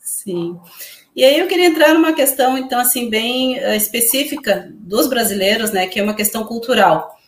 Sim. 0.00 0.58
E 1.14 1.24
aí 1.24 1.38
eu 1.38 1.46
queria 1.46 1.66
entrar 1.66 1.92
numa 1.92 2.12
questão, 2.12 2.56
então, 2.56 2.80
assim, 2.80 3.10
bem 3.10 3.58
uh, 3.58 3.74
específica 3.74 4.72
dos 4.74 5.08
brasileiros, 5.08 5.70
né, 5.70 5.86
que 5.86 6.00
é 6.00 6.02
uma 6.02 6.14
questão 6.14 6.44
cultural. 6.44 7.18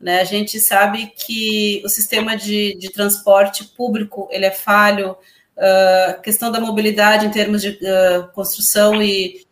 Né? 0.00 0.20
A 0.20 0.24
gente 0.24 0.60
sabe 0.60 1.12
que 1.16 1.82
o 1.84 1.88
sistema 1.88 2.36
de, 2.36 2.76
de 2.78 2.90
transporte 2.90 3.64
público, 3.76 4.28
ele 4.30 4.46
é 4.46 4.50
falho, 4.50 5.16
a 5.58 6.16
uh, 6.18 6.22
questão 6.22 6.50
da 6.50 6.60
mobilidade 6.60 7.26
em 7.26 7.30
termos 7.30 7.60
de 7.60 7.70
uh, 7.70 8.32
construção 8.32 9.02
e 9.02 9.44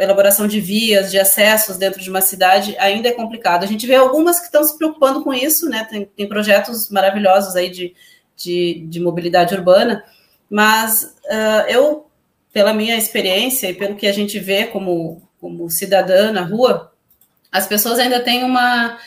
elaboração 0.00 0.46
de 0.46 0.58
vias, 0.62 1.10
de 1.10 1.18
acessos 1.18 1.76
dentro 1.76 2.00
de 2.00 2.08
uma 2.08 2.22
cidade, 2.22 2.74
ainda 2.78 3.10
é 3.10 3.12
complicado. 3.12 3.64
A 3.64 3.66
gente 3.66 3.86
vê 3.86 3.94
algumas 3.94 4.38
que 4.38 4.46
estão 4.46 4.64
se 4.64 4.78
preocupando 4.78 5.22
com 5.22 5.30
isso, 5.30 5.68
né, 5.68 5.86
tem, 5.90 6.06
tem 6.06 6.26
projetos 6.26 6.88
maravilhosos 6.88 7.54
aí 7.54 7.68
de, 7.68 7.94
de, 8.34 8.86
de 8.88 8.98
mobilidade 8.98 9.54
urbana, 9.54 10.02
mas 10.52 11.16
eu 11.68 12.06
pela 12.52 12.74
minha 12.74 12.96
experiência 12.96 13.70
e 13.70 13.74
pelo 13.74 13.96
que 13.96 14.06
a 14.06 14.12
gente 14.12 14.38
vê 14.38 14.66
como, 14.66 15.22
como 15.40 15.70
cidadã 15.70 16.30
na 16.30 16.42
rua, 16.42 16.92
as 17.50 17.66
pessoas 17.66 17.98
ainda 17.98 18.20
têm 18.20 18.44
uma, 18.44 18.98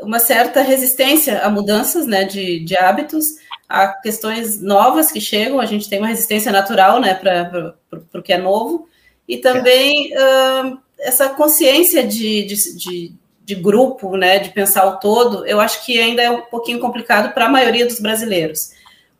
uma 0.00 0.18
certa 0.18 0.60
resistência 0.60 1.40
a 1.40 1.48
mudanças 1.48 2.06
né, 2.06 2.24
de, 2.24 2.60
de 2.60 2.76
hábitos, 2.76 3.24
a 3.68 3.88
questões 3.88 4.60
novas 4.60 5.10
que 5.10 5.20
chegam, 5.20 5.58
a 5.58 5.66
gente 5.66 5.88
tem 5.88 5.98
uma 5.98 6.08
resistência 6.08 6.52
natural 6.52 7.00
né, 7.00 7.14
para 7.14 7.74
o 8.12 8.22
que 8.22 8.32
é 8.32 8.38
novo, 8.38 8.86
e 9.26 9.38
também 9.38 10.12
uh, 10.12 10.78
essa 10.98 11.30
consciência 11.30 12.06
de, 12.06 12.44
de, 12.44 12.76
de, 12.76 13.12
de, 13.42 13.54
grupo, 13.54 14.18
né, 14.18 14.38
de 14.38 14.50
pensar 14.50 14.84
o 14.86 14.98
todo, 14.98 15.46
eu 15.46 15.58
acho 15.60 15.84
que 15.84 15.98
ainda 15.98 16.22
é 16.22 16.30
um 16.30 16.42
pouquinho 16.42 16.78
complicado 16.78 17.32
para 17.32 17.46
a 17.46 17.50
maioria 17.50 17.86
dos 17.86 18.00
brasileiros. 18.00 18.72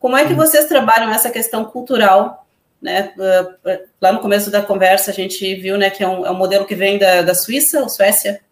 Como 0.04 0.18
é 0.18 0.26
que 0.26 0.34
uhum. 0.34 0.36
vocês 0.36 0.66
trabalham 0.66 1.10
essa 1.10 1.30
questão 1.30 1.64
cultural 1.64 2.44
né? 2.84 3.14
Ah, 3.18 3.78
lá 3.98 4.12
no 4.12 4.20
começo 4.20 4.50
da 4.50 4.60
conversa 4.60 5.10
a 5.10 5.14
gente 5.14 5.54
viu 5.54 5.78
né, 5.78 5.88
que 5.88 6.04
é 6.04 6.06
um, 6.06 6.26
é 6.26 6.30
um 6.30 6.36
modelo 6.36 6.66
que 6.66 6.74
vem 6.74 6.98
da, 6.98 7.22
da 7.22 7.34
Suíça 7.34 7.80
ou 7.80 7.88
Suécia? 7.88 8.42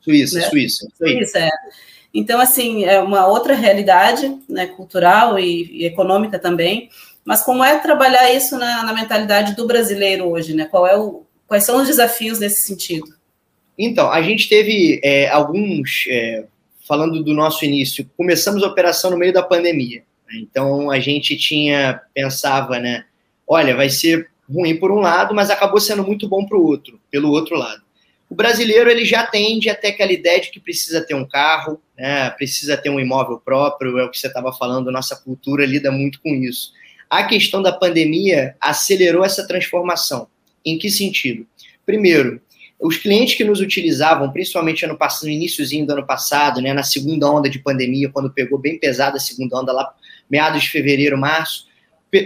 Suíça, 0.00 0.38
né? 0.38 0.48
Suíça. 0.48 0.86
Suíça, 0.96 1.40
é. 1.40 1.50
Então, 2.14 2.40
assim, 2.40 2.84
é 2.84 3.00
uma 3.00 3.26
outra 3.26 3.52
realidade 3.52 4.38
né, 4.48 4.68
cultural 4.68 5.36
e, 5.40 5.82
e, 5.82 5.84
econômica 5.84 6.38
também. 6.38 6.88
Mas 7.24 7.42
como 7.42 7.64
é 7.64 7.76
trabalhar 7.80 8.32
isso 8.32 8.56
na, 8.56 8.84
na 8.84 8.92
mentalidade 8.92 9.56
do 9.56 9.66
brasileiro 9.66 10.28
hoje? 10.28 10.54
Né? 10.54 10.66
Qual 10.66 10.86
é 10.86 10.96
o, 10.96 11.24
quais 11.48 11.64
são 11.64 11.82
os 11.82 11.88
desafios 11.88 12.38
nesse 12.38 12.62
sentido? 12.62 13.12
Então, 13.76 14.08
a 14.08 14.22
gente 14.22 14.48
teve 14.48 15.00
é, 15.02 15.28
alguns, 15.28 16.04
é, 16.08 16.44
falando 16.86 17.24
do 17.24 17.34
nosso 17.34 17.64
início, 17.64 18.08
começamos 18.16 18.62
a 18.62 18.68
operação 18.68 19.10
no 19.10 19.18
meio 19.18 19.32
da 19.32 19.42
pandemia. 19.42 20.04
Então, 20.34 20.90
a 20.90 21.00
gente 21.00 21.36
tinha, 21.36 22.00
pensava, 22.14 22.78
né, 22.78 23.04
olha, 23.46 23.74
vai 23.74 23.88
ser 23.88 24.30
ruim 24.48 24.76
por 24.76 24.90
um 24.90 25.00
lado, 25.00 25.34
mas 25.34 25.50
acabou 25.50 25.80
sendo 25.80 26.04
muito 26.04 26.28
bom 26.28 26.46
para 26.46 26.58
o 26.58 26.64
outro, 26.64 27.00
pelo 27.10 27.30
outro 27.30 27.56
lado. 27.56 27.82
O 28.28 28.34
brasileiro 28.34 28.88
ele 28.88 29.04
já 29.04 29.26
tende 29.26 29.68
até 29.68 29.88
aquela 29.88 30.12
ideia 30.12 30.40
de 30.40 30.50
que 30.50 30.60
precisa 30.60 31.00
ter 31.00 31.14
um 31.14 31.26
carro, 31.26 31.80
né, 31.98 32.30
precisa 32.30 32.76
ter 32.76 32.90
um 32.90 33.00
imóvel 33.00 33.40
próprio, 33.44 33.98
é 33.98 34.04
o 34.04 34.10
que 34.10 34.18
você 34.18 34.28
estava 34.28 34.52
falando, 34.52 34.92
nossa 34.92 35.16
cultura 35.16 35.66
lida 35.66 35.90
muito 35.90 36.20
com 36.20 36.30
isso. 36.30 36.72
A 37.08 37.24
questão 37.24 37.60
da 37.60 37.72
pandemia 37.72 38.54
acelerou 38.60 39.24
essa 39.24 39.46
transformação. 39.46 40.28
Em 40.64 40.78
que 40.78 40.90
sentido? 40.90 41.44
Primeiro, 41.84 42.40
os 42.80 42.96
clientes 42.96 43.34
que 43.34 43.44
nos 43.44 43.60
utilizavam, 43.60 44.30
principalmente 44.30 44.84
ano 44.84 44.96
passado, 44.96 45.24
no 45.24 45.30
iníciozinho 45.30 45.84
do 45.84 45.92
ano 45.92 46.06
passado, 46.06 46.60
né, 46.60 46.72
na 46.72 46.84
segunda 46.84 47.28
onda 47.28 47.50
de 47.50 47.58
pandemia, 47.58 48.10
quando 48.10 48.30
pegou 48.30 48.58
bem 48.58 48.78
pesada 48.78 49.16
a 49.16 49.20
segunda 49.20 49.58
onda 49.58 49.72
lá, 49.72 49.92
meados 50.30 50.62
de 50.62 50.70
fevereiro, 50.70 51.18
março, 51.18 51.66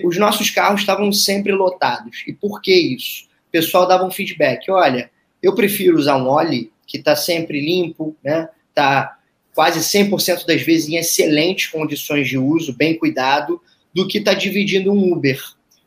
os 0.04 0.16
nossos 0.18 0.50
carros 0.50 0.80
estavam 0.80 1.12
sempre 1.12 1.52
lotados. 1.52 2.22
E 2.26 2.32
por 2.32 2.60
que 2.60 2.72
isso? 2.72 3.24
O 3.48 3.50
pessoal 3.50 3.86
dava 3.86 4.04
um 4.04 4.10
feedback: 4.10 4.70
olha, 4.70 5.10
eu 5.42 5.54
prefiro 5.54 5.98
usar 5.98 6.16
um 6.16 6.28
óleo 6.28 6.70
que 6.86 6.98
está 6.98 7.14
sempre 7.16 7.60
limpo, 7.60 8.16
né? 8.22 8.48
Está 8.70 9.18
quase 9.54 9.80
100% 9.80 10.46
das 10.46 10.62
vezes 10.62 10.88
em 10.88 10.96
excelentes 10.96 11.68
condições 11.68 12.28
de 12.28 12.36
uso, 12.36 12.74
bem 12.74 12.96
cuidado, 12.98 13.60
do 13.94 14.08
que 14.08 14.18
estar 14.18 14.32
tá 14.32 14.38
dividindo 14.38 14.92
um 14.92 15.12
Uber, 15.12 15.40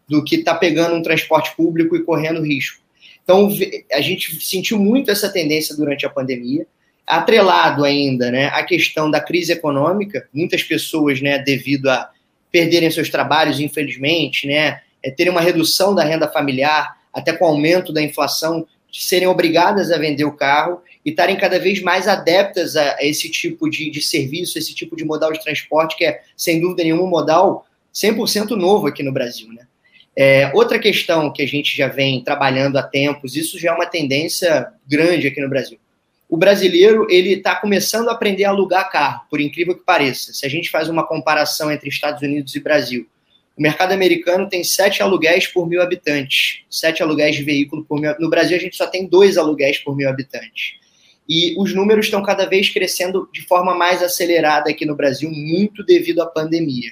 do 0.08 0.24
que 0.24 0.38
estar 0.38 0.54
tá 0.54 0.60
pegando 0.60 0.96
um 0.96 1.02
transporte 1.02 1.54
público 1.56 1.96
e 1.96 2.04
correndo 2.04 2.42
risco. 2.42 2.82
Então, 3.24 3.50
a 3.92 4.00
gente 4.00 4.42
sentiu 4.42 4.80
muito 4.80 5.12
essa 5.12 5.28
tendência 5.28 5.76
durante 5.76 6.06
a 6.06 6.10
pandemia, 6.10 6.66
atrelado 7.08 7.86
ainda 7.86 8.30
né, 8.30 8.48
a 8.48 8.62
questão 8.64 9.10
da 9.10 9.22
crise 9.22 9.54
econômica, 9.54 10.28
muitas 10.34 10.62
pessoas, 10.62 11.22
né, 11.22 11.40
devido 11.40 11.90
a 11.90 12.10
perderem 12.52 12.92
seus 12.92 13.10
trabalhos, 13.10 13.60
infelizmente, 13.62 14.46
né? 14.46 14.82
É, 15.02 15.12
terem 15.12 15.32
uma 15.32 15.42
redução 15.42 15.94
da 15.94 16.04
renda 16.04 16.28
familiar, 16.28 16.98
até 17.14 17.32
com 17.32 17.46
o 17.46 17.48
aumento 17.50 17.94
da 17.94 18.02
inflação, 18.02 18.66
serem 18.92 19.28
obrigadas 19.28 19.92
a 19.92 19.98
vender 19.98 20.26
o 20.26 20.36
carro 20.36 20.82
e 21.06 21.12
estarem 21.12 21.38
cada 21.38 21.60
vez 21.60 21.82
mais 21.82 22.08
adeptas 22.08 22.76
a, 22.76 22.96
a 22.96 23.06
esse 23.06 23.30
tipo 23.30 23.70
de, 23.70 23.90
de 23.92 24.02
serviço, 24.02 24.58
esse 24.58 24.74
tipo 24.74 24.96
de 24.96 25.06
modal 25.06 25.32
de 25.32 25.42
transporte, 25.42 25.96
que 25.96 26.06
é, 26.06 26.22
sem 26.36 26.60
dúvida 26.60 26.84
nenhuma, 26.84 27.04
um 27.04 27.10
modal 27.10 27.66
100% 27.94 28.52
novo 28.52 28.88
aqui 28.88 29.04
no 29.04 29.14
Brasil, 29.14 29.50
né? 29.54 29.66
É, 30.16 30.52
outra 30.56 30.80
questão 30.80 31.32
que 31.32 31.44
a 31.44 31.48
gente 31.48 31.78
já 31.78 31.88
vem 31.88 32.24
trabalhando 32.24 32.78
há 32.78 32.84
tempos, 32.84 33.36
isso 33.36 33.60
já 33.60 33.70
é 33.70 33.74
uma 33.74 33.86
tendência 33.86 34.68
grande 34.88 35.28
aqui 35.28 35.40
no 35.40 35.50
Brasil 35.50 35.78
o 36.30 36.36
brasileiro 36.36 37.08
ele 37.10 37.34
está 37.34 37.56
começando 37.56 38.10
a 38.10 38.12
aprender 38.12 38.44
a 38.44 38.50
alugar 38.50 38.92
carro, 38.92 39.22
por 39.30 39.40
incrível 39.40 39.76
que 39.76 39.84
pareça. 39.84 40.34
Se 40.34 40.46
a 40.46 40.50
gente 40.50 40.70
faz 40.70 40.90
uma 40.90 41.08
comparação 41.08 41.72
entre 41.72 41.88
Estados 41.88 42.22
Unidos 42.22 42.54
e 42.56 42.60
Brasil, 42.60 43.08
o 43.58 43.62
mercado 43.62 43.94
americano 43.94 44.48
tem 44.48 44.64
sete 44.64 45.02
aluguéis 45.02 45.48
por 45.48 45.68
mil 45.68 45.82
habitantes, 45.82 46.64
sete 46.70 47.02
aluguéis 47.02 47.36
de 47.36 47.44
veículo 47.44 47.84
por 47.86 48.00
mil. 48.00 48.14
No 48.20 48.30
Brasil 48.30 48.56
a 48.56 48.60
gente 48.60 48.76
só 48.76 48.86
tem 48.86 49.08
dois 49.08 49.38
aluguéis 49.38 49.80
por 49.80 49.96
mil 49.96 50.08
habitantes. 50.10 50.76
E 51.28 51.56
os 51.60 51.74
números 51.74 52.06
estão 52.06 52.22
cada 52.22 52.46
vez 52.46 52.70
crescendo 52.70 53.28
de 53.34 53.42
forma 53.42 53.74
mais 53.74 54.04
acelerada 54.04 54.70
aqui 54.70 54.86
no 54.86 54.96
Brasil, 54.96 55.32
muito 55.32 55.84
devido 55.84 56.22
à 56.22 56.26
pandemia. 56.26 56.92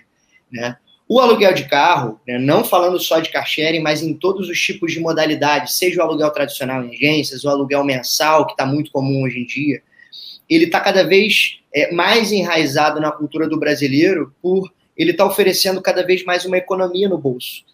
Né? 0.52 0.76
O 1.08 1.20
aluguel 1.20 1.54
de 1.54 1.66
carro, 1.66 2.20
né, 2.28 2.40
não 2.40 2.64
falando 2.64 3.00
só 3.00 3.20
de 3.20 3.30
car 3.30 3.46
sharing, 3.46 3.80
mas 3.80 4.02
em 4.02 4.14
todos 4.14 4.50
os 4.50 4.60
tipos 4.60 4.92
de 4.92 5.00
modalidades, 5.00 5.78
seja 5.78 6.00
o 6.00 6.04
aluguel 6.04 6.32
tradicional 6.32 6.84
em 6.84 6.96
agências, 6.96 7.44
o 7.44 7.50
aluguel 7.50 7.84
mensal, 7.84 8.46
que 8.46 8.54
está 8.54 8.66
muito 8.66 8.92
comum 8.92 9.24
hoje 9.24 9.40
em 9.40 9.46
dia, 9.46 9.84
ele 10.50 10.66
está 10.66 10.80
cada 10.80 11.04
vez 11.04 11.60
é, 11.74 11.92
mais 11.92 12.32
enraizado 12.32 13.00
na 13.00 13.12
cultura 13.12 13.48
do 13.48 13.60
brasileiro 13.60 14.34
por 14.42 14.74
ele 14.98 15.12
está 15.12 15.26
oferecendo 15.26 15.82
cada 15.82 16.06
vez 16.06 16.24
mais 16.24 16.46
uma 16.46 16.58
economia 16.58 17.10
no 17.10 17.18
bolso. 17.18 17.66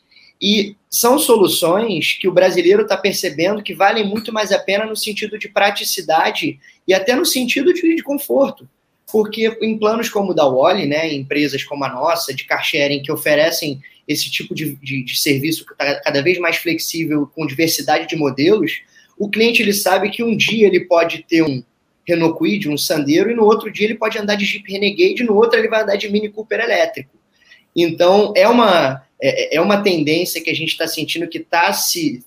E 0.41 0.75
são 0.89 1.19
soluções 1.19 2.17
que 2.19 2.27
o 2.27 2.31
brasileiro 2.31 2.81
está 2.81 2.97
percebendo 2.97 3.61
que 3.61 3.75
valem 3.75 4.07
muito 4.07 4.33
mais 4.33 4.51
a 4.51 4.57
pena 4.57 4.85
no 4.85 4.95
sentido 4.95 5.37
de 5.37 5.47
praticidade 5.47 6.59
e 6.87 6.93
até 6.93 7.15
no 7.15 7.25
sentido 7.25 7.71
de, 7.71 7.95
de 7.95 8.01
conforto 8.01 8.67
porque 9.11 9.57
em 9.61 9.77
planos 9.77 10.09
como 10.09 10.31
o 10.31 10.33
da 10.33 10.47
Wally, 10.47 10.87
né, 10.87 11.13
empresas 11.13 11.63
como 11.63 11.83
a 11.83 11.89
nossa, 11.89 12.33
de 12.33 12.45
car 12.45 12.63
sharing, 12.63 13.01
que 13.01 13.11
oferecem 13.11 13.81
esse 14.07 14.29
tipo 14.31 14.55
de, 14.55 14.75
de, 14.75 15.03
de 15.03 15.19
serviço 15.19 15.65
cada 16.03 16.21
vez 16.21 16.37
mais 16.39 16.57
flexível, 16.57 17.29
com 17.33 17.45
diversidade 17.45 18.07
de 18.07 18.15
modelos, 18.15 18.81
o 19.17 19.29
cliente 19.29 19.61
ele 19.61 19.73
sabe 19.73 20.09
que 20.09 20.23
um 20.23 20.35
dia 20.35 20.67
ele 20.67 20.81
pode 20.81 21.23
ter 21.23 21.43
um 21.43 21.63
Renault 22.07 22.37
Kwid, 22.37 22.69
um 22.69 22.77
Sandero, 22.77 23.29
e 23.29 23.35
no 23.35 23.43
outro 23.43 23.71
dia 23.71 23.85
ele 23.85 23.95
pode 23.95 24.17
andar 24.17 24.35
de 24.35 24.45
Jeep 24.45 24.71
Renegade, 24.71 25.21
e 25.21 25.25
no 25.25 25.35
outro 25.35 25.59
ele 25.59 25.67
vai 25.67 25.83
andar 25.83 25.95
de 25.95 26.09
Mini 26.09 26.29
Cooper 26.29 26.59
elétrico. 26.59 27.11
Então, 27.75 28.33
é 28.35 28.47
uma, 28.47 29.03
é, 29.21 29.57
é 29.57 29.61
uma 29.61 29.81
tendência 29.81 30.41
que 30.41 30.49
a 30.49 30.55
gente 30.55 30.69
está 30.69 30.87
sentindo 30.87 31.27
que 31.27 31.37
está 31.37 31.71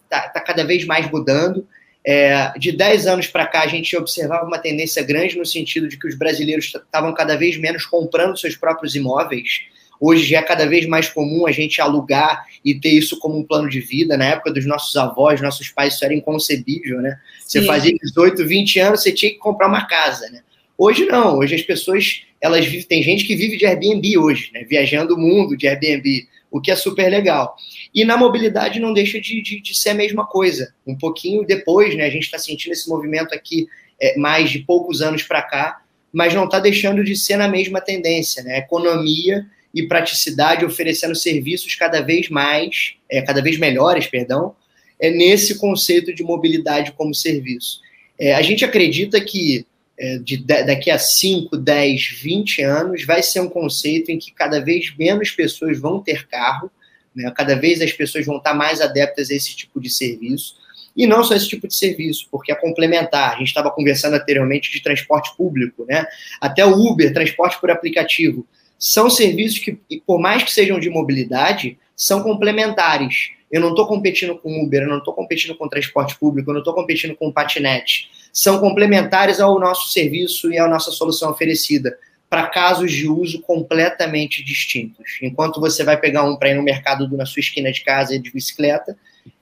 tá, 0.09 0.29
tá 0.29 0.41
cada 0.41 0.65
vez 0.65 0.85
mais 0.85 1.11
mudando. 1.11 1.67
É, 2.07 2.53
de 2.59 2.71
10 2.71 3.07
anos 3.07 3.27
para 3.27 3.47
cá, 3.47 3.63
a 3.63 3.67
gente 3.67 3.97
observava 3.97 4.45
uma 4.45 4.59
tendência 4.59 5.03
grande 5.03 5.39
no 5.39 5.47
sentido 5.47 5.89
de 5.89 5.99
que 5.99 6.07
os 6.07 6.15
brasileiros 6.15 6.67
estavam 6.67 7.15
cada 7.15 7.35
vez 7.37 7.57
menos 7.57 7.87
comprando 7.87 8.39
seus 8.39 8.57
próprios 8.57 8.95
imóveis. 8.95 9.63
Hoje 9.99 10.27
já 10.27 10.41
é 10.41 10.43
cada 10.43 10.67
vez 10.67 10.87
mais 10.87 11.09
comum 11.09 11.47
a 11.47 11.53
gente 11.53 11.81
alugar 11.81 12.45
e 12.63 12.75
ter 12.75 12.91
isso 12.91 13.19
como 13.19 13.39
um 13.39 13.43
plano 13.43 13.71
de 13.71 13.81
vida. 13.81 14.19
Na 14.19 14.27
época 14.27 14.53
dos 14.53 14.67
nossos 14.67 14.95
avós, 14.97 15.41
nossos 15.41 15.71
pais, 15.71 15.95
isso 15.95 16.05
era 16.05 16.13
inconcebível, 16.13 17.01
né? 17.01 17.19
Você 17.41 17.61
Sim. 17.61 17.67
fazia 17.67 17.95
18, 18.03 18.47
20 18.47 18.81
anos, 18.81 19.03
você 19.03 19.13
tinha 19.13 19.33
que 19.33 19.39
comprar 19.39 19.67
uma 19.67 19.87
casa, 19.87 20.29
né? 20.31 20.43
Hoje 20.77 21.07
não, 21.07 21.39
hoje 21.39 21.55
as 21.55 21.63
pessoas, 21.63 22.23
elas 22.41 22.67
vivem, 22.67 22.83
tem 22.83 23.03
gente 23.03 23.25
que 23.25 23.37
vive 23.37 23.57
de 23.57 23.65
Airbnb 23.65 24.19
hoje, 24.19 24.51
né? 24.53 24.65
Viajando 24.65 25.15
o 25.15 25.19
mundo 25.19 25.57
de 25.57 25.67
Airbnb, 25.69 26.27
o 26.55 26.61
que 26.61 26.71
é 26.71 26.77
super 26.77 27.11
legal. 27.11 27.57
E 27.93 28.05
na 28.05 28.17
mobilidade 28.17 28.79
não 28.79 28.93
deixa 28.93 29.21
de, 29.21 29.43
de, 29.43 29.61
de 29.61 29.77
ser 29.77 29.91
a 29.91 29.95
mesma 29.95 30.25
coisa. 30.25 30.73
Um 30.87 30.97
pouquinho 30.97 31.45
depois, 31.45 31.97
né, 31.97 32.05
a 32.05 32.11
gente 32.11 32.23
está 32.23 32.39
sentindo 32.39 32.71
esse 32.71 32.89
movimento 32.89 33.35
aqui 33.35 33.67
é, 34.01 34.17
mais 34.17 34.51
de 34.51 34.61
poucos 34.61 35.03
anos 35.03 35.25
para 35.25 35.43
cá, 35.43 35.83
mas 36.13 36.33
não 36.33 36.45
está 36.45 36.61
deixando 36.61 37.03
de 37.03 37.17
ser 37.17 37.37
na 37.37 37.49
mesma 37.49 37.81
tendência. 37.81 38.41
Né? 38.45 38.59
Economia 38.59 39.45
e 39.75 39.83
praticidade 39.89 40.65
oferecendo 40.65 41.17
serviços 41.17 41.75
cada 41.75 42.01
vez 42.01 42.29
mais, 42.29 42.95
é, 43.11 43.21
cada 43.21 43.43
vez 43.43 43.59
melhores, 43.59 44.07
perdão, 44.07 44.55
é 45.01 45.11
nesse 45.11 45.59
conceito 45.59 46.15
de 46.15 46.23
mobilidade 46.23 46.93
como 46.93 47.13
serviço. 47.13 47.81
É, 48.17 48.33
a 48.33 48.43
gente 48.43 48.65
acredita 48.65 49.21
que 49.21 49.67
de, 49.99 50.37
de, 50.39 50.65
daqui 50.65 50.91
a 50.91 50.99
5, 50.99 51.57
10, 51.57 52.21
20 52.21 52.63
anos 52.63 53.05
vai 53.05 53.23
ser 53.23 53.41
um 53.41 53.49
conceito 53.49 54.11
em 54.11 54.19
que 54.19 54.33
cada 54.33 54.61
vez 54.61 54.95
menos 54.97 55.31
pessoas 55.31 55.79
vão 55.79 56.01
ter 56.01 56.27
carro, 56.27 56.71
né? 57.15 57.33
cada 57.35 57.55
vez 57.55 57.81
as 57.81 57.93
pessoas 57.93 58.27
vão 58.27 58.39
estar 58.39 58.55
mais 58.55 58.81
adeptas 58.81 59.31
a 59.31 59.35
esse 59.35 59.55
tipo 59.55 59.81
de 59.81 59.95
serviço. 59.95 60.57
E 60.97 61.07
não 61.07 61.25
só 61.25 61.35
esse 61.35 61.49
tipo 61.49 61.67
de 61.67 61.75
serviço, 61.75 62.29
porque 62.31 62.53
é 62.53 62.55
complementar. 62.55 63.35
A 63.35 63.39
gente 63.39 63.49
estava 63.49 63.71
conversando 63.71 64.15
anteriormente 64.15 64.71
de 64.71 64.81
transporte 64.81 65.37
público, 65.37 65.85
né? 65.89 66.07
Até 66.41 66.65
o 66.65 66.73
Uber, 66.73 67.13
transporte 67.13 67.61
por 67.61 67.69
aplicativo. 67.69 68.47
São 68.79 69.11
serviços 69.11 69.59
que, 69.59 69.77
por 70.07 70.21
mais 70.21 70.45
que 70.45 70.53
sejam 70.53 70.79
de 70.79 70.89
mobilidade, 70.89 71.77
são 71.97 72.23
complementares. 72.23 73.31
Eu 73.55 73.61
não 73.61 73.69
estou 73.69 73.87
competindo 73.87 74.37
com 74.37 74.65
Uber, 74.65 74.83
eu 74.83 74.89
não 74.89 74.99
estou 74.99 75.15
competindo 75.15 75.55
com 75.55 75.69
transporte 75.69 76.19
público, 76.19 76.51
eu 76.51 76.55
não 76.55 76.61
estou 76.61 76.75
competindo 76.75 77.15
com 77.15 77.31
patinete. 77.31 78.11
São 78.33 78.59
complementares 78.59 79.39
ao 79.39 79.61
nosso 79.61 79.93
serviço 79.93 80.53
e 80.53 80.59
à 80.59 80.67
nossa 80.67 80.91
solução 80.91 81.31
oferecida 81.31 81.97
para 82.29 82.49
casos 82.49 82.91
de 82.91 83.09
uso 83.09 83.41
completamente 83.43 84.43
distintos. 84.43 85.19
Enquanto 85.23 85.61
você 85.61 85.85
vai 85.85 85.97
pegar 85.97 86.25
um 86.25 86.35
para 86.35 86.51
ir 86.51 86.55
no 86.55 86.65
mercado 86.65 87.09
na 87.17 87.25
sua 87.25 87.39
esquina 87.39 87.71
de 87.71 87.85
casa 87.85 88.19
de 88.19 88.33
bicicleta, 88.33 88.99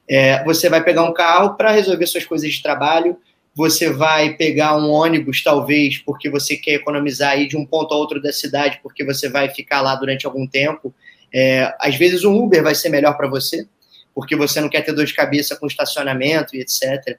é, 0.06 0.44
você 0.44 0.68
vai 0.68 0.84
pegar 0.84 1.04
um 1.04 1.14
carro 1.14 1.54
para 1.54 1.70
resolver 1.70 2.06
suas 2.06 2.26
coisas 2.26 2.52
de 2.52 2.62
trabalho, 2.62 3.16
você 3.54 3.90
vai 3.90 4.34
pegar 4.34 4.76
um 4.76 4.90
ônibus, 4.90 5.42
talvez, 5.42 5.96
porque 5.96 6.28
você 6.28 6.54
quer 6.54 6.74
economizar 6.74 7.30
aí 7.30 7.48
de 7.48 7.56
um 7.56 7.64
ponto 7.64 7.94
a 7.94 7.96
outro 7.96 8.20
da 8.20 8.30
cidade, 8.30 8.78
porque 8.82 9.06
você 9.06 9.30
vai 9.30 9.48
ficar 9.48 9.80
lá 9.80 9.94
durante 9.94 10.26
algum 10.26 10.46
tempo. 10.46 10.94
É, 11.32 11.74
às 11.80 11.96
vezes 11.96 12.24
um 12.24 12.36
Uber 12.36 12.62
vai 12.62 12.74
ser 12.74 12.90
melhor 12.90 13.16
para 13.16 13.26
você, 13.26 13.66
porque 14.14 14.36
você 14.36 14.60
não 14.60 14.68
quer 14.68 14.82
ter 14.82 14.92
dor 14.92 15.04
de 15.04 15.14
cabeça 15.14 15.56
com 15.56 15.66
estacionamento 15.66 16.56
e 16.56 16.60
etc. 16.60 17.18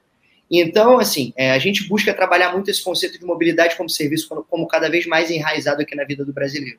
Então, 0.50 0.98
assim, 0.98 1.32
é, 1.36 1.52
a 1.52 1.58
gente 1.58 1.88
busca 1.88 2.12
trabalhar 2.12 2.52
muito 2.52 2.70
esse 2.70 2.82
conceito 2.82 3.18
de 3.18 3.24
mobilidade 3.24 3.76
como 3.76 3.88
serviço 3.88 4.28
como, 4.28 4.44
como 4.44 4.68
cada 4.68 4.88
vez 4.88 5.06
mais 5.06 5.30
enraizado 5.30 5.82
aqui 5.82 5.96
na 5.96 6.04
vida 6.04 6.24
do 6.24 6.32
brasileiro. 6.32 6.78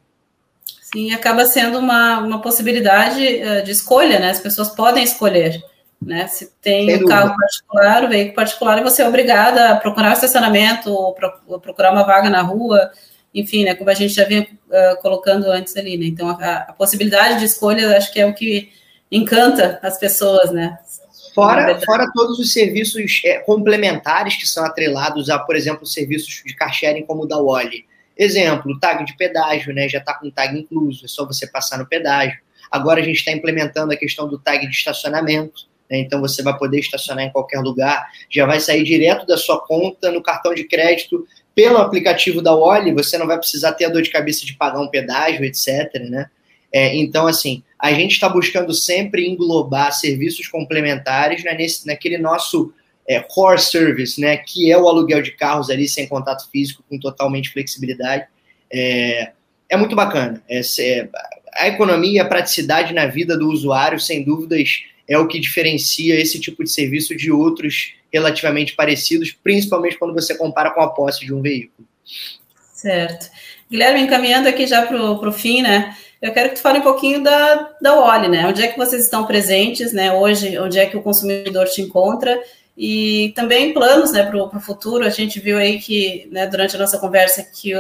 Sim, 0.82 1.14
acaba 1.14 1.46
sendo 1.46 1.80
uma, 1.80 2.20
uma 2.20 2.42
possibilidade 2.42 3.22
uh, 3.22 3.64
de 3.64 3.72
escolha, 3.72 4.20
né? 4.20 4.30
As 4.30 4.40
pessoas 4.40 4.70
podem 4.70 5.04
escolher. 5.04 5.62
Né? 6.02 6.28
Se 6.28 6.52
tem 6.62 6.86
Sem 6.86 6.96
um 6.96 7.00
dúvida. 7.00 7.16
carro 7.16 7.36
particular, 7.36 8.04
um 8.04 8.10
veículo 8.10 8.36
particular, 8.36 8.84
você 8.84 9.02
é 9.02 9.08
obrigada 9.08 9.72
a 9.72 9.76
procurar 9.76 10.12
um 10.12 10.14
estacionamento, 10.14 10.92
ou, 10.92 11.18
ou 11.48 11.60
procurar 11.60 11.92
uma 11.92 12.04
vaga 12.04 12.30
na 12.30 12.42
rua, 12.42 12.92
enfim, 13.34 13.66
né, 13.66 13.76
como 13.76 13.90
a 13.90 13.94
gente 13.94 14.14
já 14.14 14.24
vinha 14.24 14.48
uh, 14.70 15.02
colocando 15.02 15.46
antes 15.52 15.76
ali, 15.76 15.98
né? 15.98 16.06
Então, 16.06 16.30
a, 16.30 16.58
a, 16.70 16.74
possibilidade 16.74 17.40
de 17.40 17.46
escolha, 17.46 17.98
acho 17.98 18.14
que 18.14 18.20
é 18.20 18.26
o 18.26 18.34
que 18.34 18.72
encanta 19.16 19.80
as 19.82 19.98
pessoas, 19.98 20.52
né? 20.52 20.78
Fora, 21.34 21.80
fora 21.82 22.10
todos 22.14 22.40
os 22.40 22.54
serviços 22.54 23.22
é, 23.26 23.40
complementares 23.40 24.38
que 24.38 24.48
são 24.48 24.64
atrelados 24.64 25.30
a, 25.30 25.38
por 25.38 25.56
exemplo, 25.56 25.86
serviços 25.86 26.42
de 26.46 26.56
car 26.56 26.74
sharing 26.74 27.06
como 27.06 27.24
o 27.24 27.26
da 27.26 27.38
Wally. 27.38 27.86
Exemplo, 28.18 28.80
tag 28.80 29.04
de 29.04 29.18
pedágio, 29.18 29.74
né? 29.74 29.90
Já 29.90 30.00
está 30.00 30.14
com 30.14 30.30
tag 30.32 30.58
incluso, 30.58 31.04
é 31.04 31.08
só 31.08 31.26
você 31.26 31.46
passar 31.46 31.78
no 31.78 31.86
pedágio. 31.86 32.40
Agora 32.72 33.02
a 33.02 33.04
gente 33.04 33.18
está 33.18 33.32
implementando 33.32 33.92
a 33.92 33.98
questão 33.98 34.28
do 34.28 34.40
tag 34.40 34.66
de 34.66 34.74
estacionamento. 34.74 35.68
Né? 35.90 36.00
Então 36.00 36.22
você 36.22 36.42
vai 36.42 36.58
poder 36.58 36.80
estacionar 36.80 37.26
em 37.26 37.32
qualquer 37.32 37.60
lugar, 37.60 38.08
já 38.30 38.46
vai 38.46 38.60
sair 38.60 38.84
direto 38.84 39.26
da 39.26 39.38
sua 39.38 39.60
conta 39.66 40.12
no 40.12 40.22
cartão 40.24 40.54
de 40.54 40.64
crédito 40.64 41.28
pelo 41.54 41.78
aplicativo 41.78 42.42
da 42.42 42.54
Oli, 42.54 42.94
você 42.94 43.18
não 43.18 43.26
vai 43.26 43.38
precisar 43.38 43.74
ter 43.74 43.86
a 43.86 43.90
dor 43.90 44.02
de 44.02 44.10
cabeça 44.10 44.46
de 44.46 44.56
pagar 44.56 44.80
um 44.80 44.90
pedágio, 44.90 45.46
etc. 45.46 45.94
Né? 46.10 46.30
É, 46.72 46.96
então, 46.96 47.28
assim, 47.28 47.64
a 47.80 47.94
gente 47.94 48.14
está 48.14 48.28
buscando 48.28 48.74
sempre 48.74 49.28
englobar 49.28 49.94
serviços 49.94 50.48
complementares 50.48 51.44
né, 51.44 51.54
nesse, 51.54 51.86
naquele 51.88 52.18
nosso 52.18 52.74
é, 53.08 53.20
core 53.20 53.62
service, 53.62 54.20
né, 54.20 54.38
que 54.38 54.72
é 54.72 54.78
o 54.78 54.88
aluguel 54.88 55.22
de 55.22 55.32
carros 55.32 55.70
ali 55.70 55.88
sem 55.88 56.08
contato 56.08 56.50
físico, 56.50 56.84
com 56.90 57.00
totalmente 57.00 57.52
flexibilidade. 57.52 58.26
É, 58.72 59.32
é 59.70 59.78
muito 59.78 59.96
bacana. 59.96 60.44
É, 60.50 60.62
a 61.54 61.68
economia 61.68 62.14
e 62.14 62.20
a 62.20 62.26
praticidade 62.28 62.94
na 62.94 63.06
vida 63.06 63.38
do 63.38 63.50
usuário, 63.50 64.00
sem 64.00 64.24
dúvidas, 64.24 64.84
é 65.08 65.18
o 65.18 65.28
que 65.28 65.40
diferencia 65.40 66.20
esse 66.20 66.40
tipo 66.40 66.64
de 66.64 66.72
serviço 66.72 67.16
de 67.16 67.32
outros 67.32 67.94
relativamente 68.12 68.76
parecidos, 68.76 69.32
principalmente 69.32 69.98
quando 69.98 70.14
você 70.14 70.36
compara 70.36 70.72
com 70.72 70.82
a 70.82 70.90
posse 70.90 71.26
de 71.26 71.34
um 71.34 71.42
veículo. 71.42 71.88
Certo. 72.74 73.30
Guilherme, 73.70 74.02
encaminhando 74.02 74.48
aqui 74.48 74.68
já 74.68 74.86
para 74.86 74.98
o 74.98 75.32
fim, 75.32 75.62
né? 75.62 75.96
Eu 76.22 76.32
quero 76.34 76.50
que 76.50 76.56
tu 76.56 76.62
fale 76.62 76.80
um 76.80 76.84
pouquinho 76.84 77.24
da, 77.24 77.72
da 77.82 78.00
Oli, 78.00 78.28
né? 78.28 78.48
Onde 78.48 78.64
é 78.64 78.68
que 78.68 78.78
vocês 78.78 79.04
estão 79.04 79.26
presentes, 79.26 79.94
né? 79.94 80.14
Hoje, 80.14 80.58
onde 80.58 80.80
é 80.80 80.86
que 80.86 80.98
o 80.98 81.02
consumidor 81.02 81.68
te 81.68 81.82
encontra? 81.82 82.42
E 82.78 83.32
também 83.36 83.74
planos, 83.74 84.12
né, 84.12 84.24
para 84.24 84.38
o 84.38 84.60
futuro. 84.60 85.06
A 85.06 85.10
gente 85.10 85.40
viu 85.40 85.58
aí 85.58 85.80
que, 85.80 86.28
né, 86.32 86.46
durante 86.46 86.76
a 86.76 86.80
nossa 86.80 86.98
conversa, 86.98 87.44
que 87.44 87.74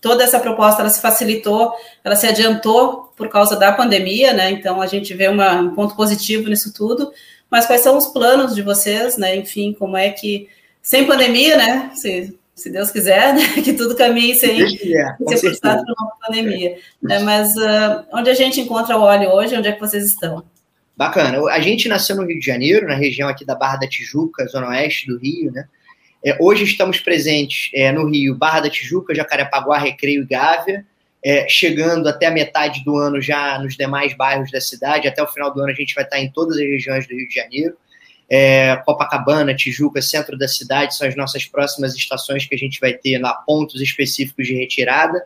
toda 0.00 0.24
essa 0.24 0.38
proposta 0.40 0.80
ela 0.80 0.90
se 0.90 1.00
facilitou, 1.00 1.72
ela 2.04 2.16
se 2.16 2.26
adiantou 2.26 3.12
por 3.16 3.28
causa 3.28 3.56
da 3.56 3.72
pandemia, 3.72 4.32
né? 4.32 4.50
Então 4.50 4.80
a 4.80 4.86
gente 4.86 5.12
vê 5.14 5.28
uma, 5.28 5.54
um 5.54 5.74
ponto 5.74 5.94
positivo 5.94 6.48
nisso 6.48 6.72
tudo. 6.72 7.12
Mas 7.50 7.66
quais 7.66 7.82
são 7.82 7.96
os 7.96 8.08
planos 8.08 8.54
de 8.54 8.62
vocês, 8.62 9.16
né? 9.16 9.36
Enfim, 9.36 9.72
como 9.72 9.96
é 9.96 10.10
que 10.10 10.48
sem 10.80 11.06
pandemia, 11.06 11.56
né? 11.56 11.90
Se, 11.94 12.37
se 12.58 12.70
Deus 12.70 12.90
quiser, 12.90 13.34
né? 13.34 13.40
que 13.62 13.72
tudo 13.72 13.96
caminhe 13.96 14.34
sem 14.34 14.68
ser 14.68 15.16
forçado 15.40 15.84
por 15.84 15.94
uma 15.98 16.12
pandemia. 16.26 16.70
É. 16.70 16.78
Né? 17.00 17.18
Mas 17.20 17.54
uh, 17.56 18.04
onde 18.12 18.28
a 18.28 18.34
gente 18.34 18.60
encontra 18.60 18.96
o 18.96 19.00
óleo 19.00 19.30
hoje? 19.30 19.56
Onde 19.56 19.68
é 19.68 19.72
que 19.72 19.80
vocês 19.80 20.04
estão? 20.04 20.44
Bacana. 20.96 21.38
A 21.50 21.60
gente 21.60 21.88
nasceu 21.88 22.16
no 22.16 22.26
Rio 22.26 22.40
de 22.40 22.44
Janeiro, 22.44 22.88
na 22.88 22.94
região 22.94 23.28
aqui 23.28 23.44
da 23.44 23.54
Barra 23.54 23.76
da 23.76 23.88
Tijuca, 23.88 24.44
zona 24.46 24.70
oeste 24.70 25.06
do 25.06 25.16
Rio, 25.16 25.52
né? 25.52 25.66
É, 26.24 26.36
hoje 26.40 26.64
estamos 26.64 26.98
presentes 26.98 27.70
é, 27.72 27.92
no 27.92 28.10
Rio, 28.10 28.34
Barra 28.34 28.62
da 28.62 28.70
Tijuca, 28.70 29.14
Jacarepaguá, 29.14 29.78
Recreio 29.78 30.22
e 30.22 30.26
Gávea, 30.26 30.84
é, 31.24 31.48
chegando 31.48 32.08
até 32.08 32.26
a 32.26 32.30
metade 32.32 32.82
do 32.84 32.96
ano 32.96 33.20
já 33.20 33.56
nos 33.60 33.76
demais 33.76 34.16
bairros 34.16 34.50
da 34.50 34.60
cidade. 34.60 35.06
Até 35.06 35.22
o 35.22 35.28
final 35.28 35.54
do 35.54 35.60
ano 35.60 35.70
a 35.70 35.74
gente 35.74 35.94
vai 35.94 36.02
estar 36.02 36.18
em 36.18 36.28
todas 36.28 36.56
as 36.56 36.62
regiões 36.62 37.06
do 37.06 37.14
Rio 37.14 37.28
de 37.28 37.34
Janeiro. 37.36 37.76
É, 38.30 38.76
Copacabana, 38.84 39.54
Tijuca, 39.54 40.02
centro 40.02 40.36
da 40.36 40.46
cidade 40.46 40.94
são 40.94 41.08
as 41.08 41.16
nossas 41.16 41.46
próximas 41.46 41.94
estações 41.94 42.46
que 42.46 42.54
a 42.54 42.58
gente 42.58 42.78
vai 42.78 42.92
ter 42.92 43.18
lá 43.18 43.32
pontos 43.32 43.80
específicos 43.80 44.46
de 44.46 44.54
retirada. 44.54 45.22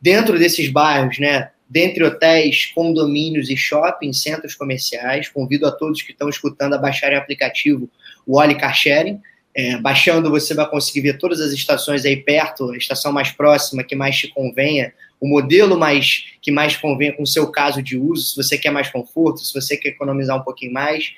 Dentro 0.00 0.38
desses 0.38 0.68
bairros, 0.70 1.18
né, 1.18 1.50
dentre 1.68 2.02
hotéis, 2.02 2.66
condomínios 2.74 3.48
e 3.48 3.56
shoppings, 3.56 4.20
centros 4.20 4.54
comerciais, 4.56 5.28
convido 5.28 5.66
a 5.66 5.70
todos 5.70 6.02
que 6.02 6.10
estão 6.10 6.28
escutando 6.28 6.74
a 6.74 6.78
baixarem 6.78 7.16
o 7.16 7.20
aplicativo 7.20 7.88
o 8.26 8.38
Oli 8.38 8.56
Car 8.56 8.74
Sharing. 8.74 9.20
É, 9.52 9.76
baixando, 9.78 10.30
você 10.30 10.54
vai 10.54 10.68
conseguir 10.68 11.00
ver 11.00 11.18
todas 11.18 11.40
as 11.40 11.52
estações 11.52 12.04
aí 12.04 12.16
perto, 12.16 12.70
a 12.70 12.76
estação 12.76 13.12
mais 13.12 13.32
próxima 13.32 13.82
que 13.82 13.96
mais 13.96 14.16
te 14.16 14.28
convenha, 14.28 14.92
o 15.20 15.26
modelo 15.26 15.76
mais 15.76 16.26
que 16.40 16.52
mais 16.52 16.76
convenha 16.76 17.12
com 17.12 17.24
o 17.24 17.26
seu 17.26 17.50
caso 17.50 17.82
de 17.82 17.96
uso, 17.96 18.28
se 18.28 18.36
você 18.36 18.56
quer 18.56 18.70
mais 18.70 18.88
conforto, 18.88 19.40
se 19.40 19.52
você 19.52 19.76
quer 19.76 19.88
economizar 19.88 20.36
um 20.36 20.42
pouquinho 20.42 20.72
mais. 20.72 21.12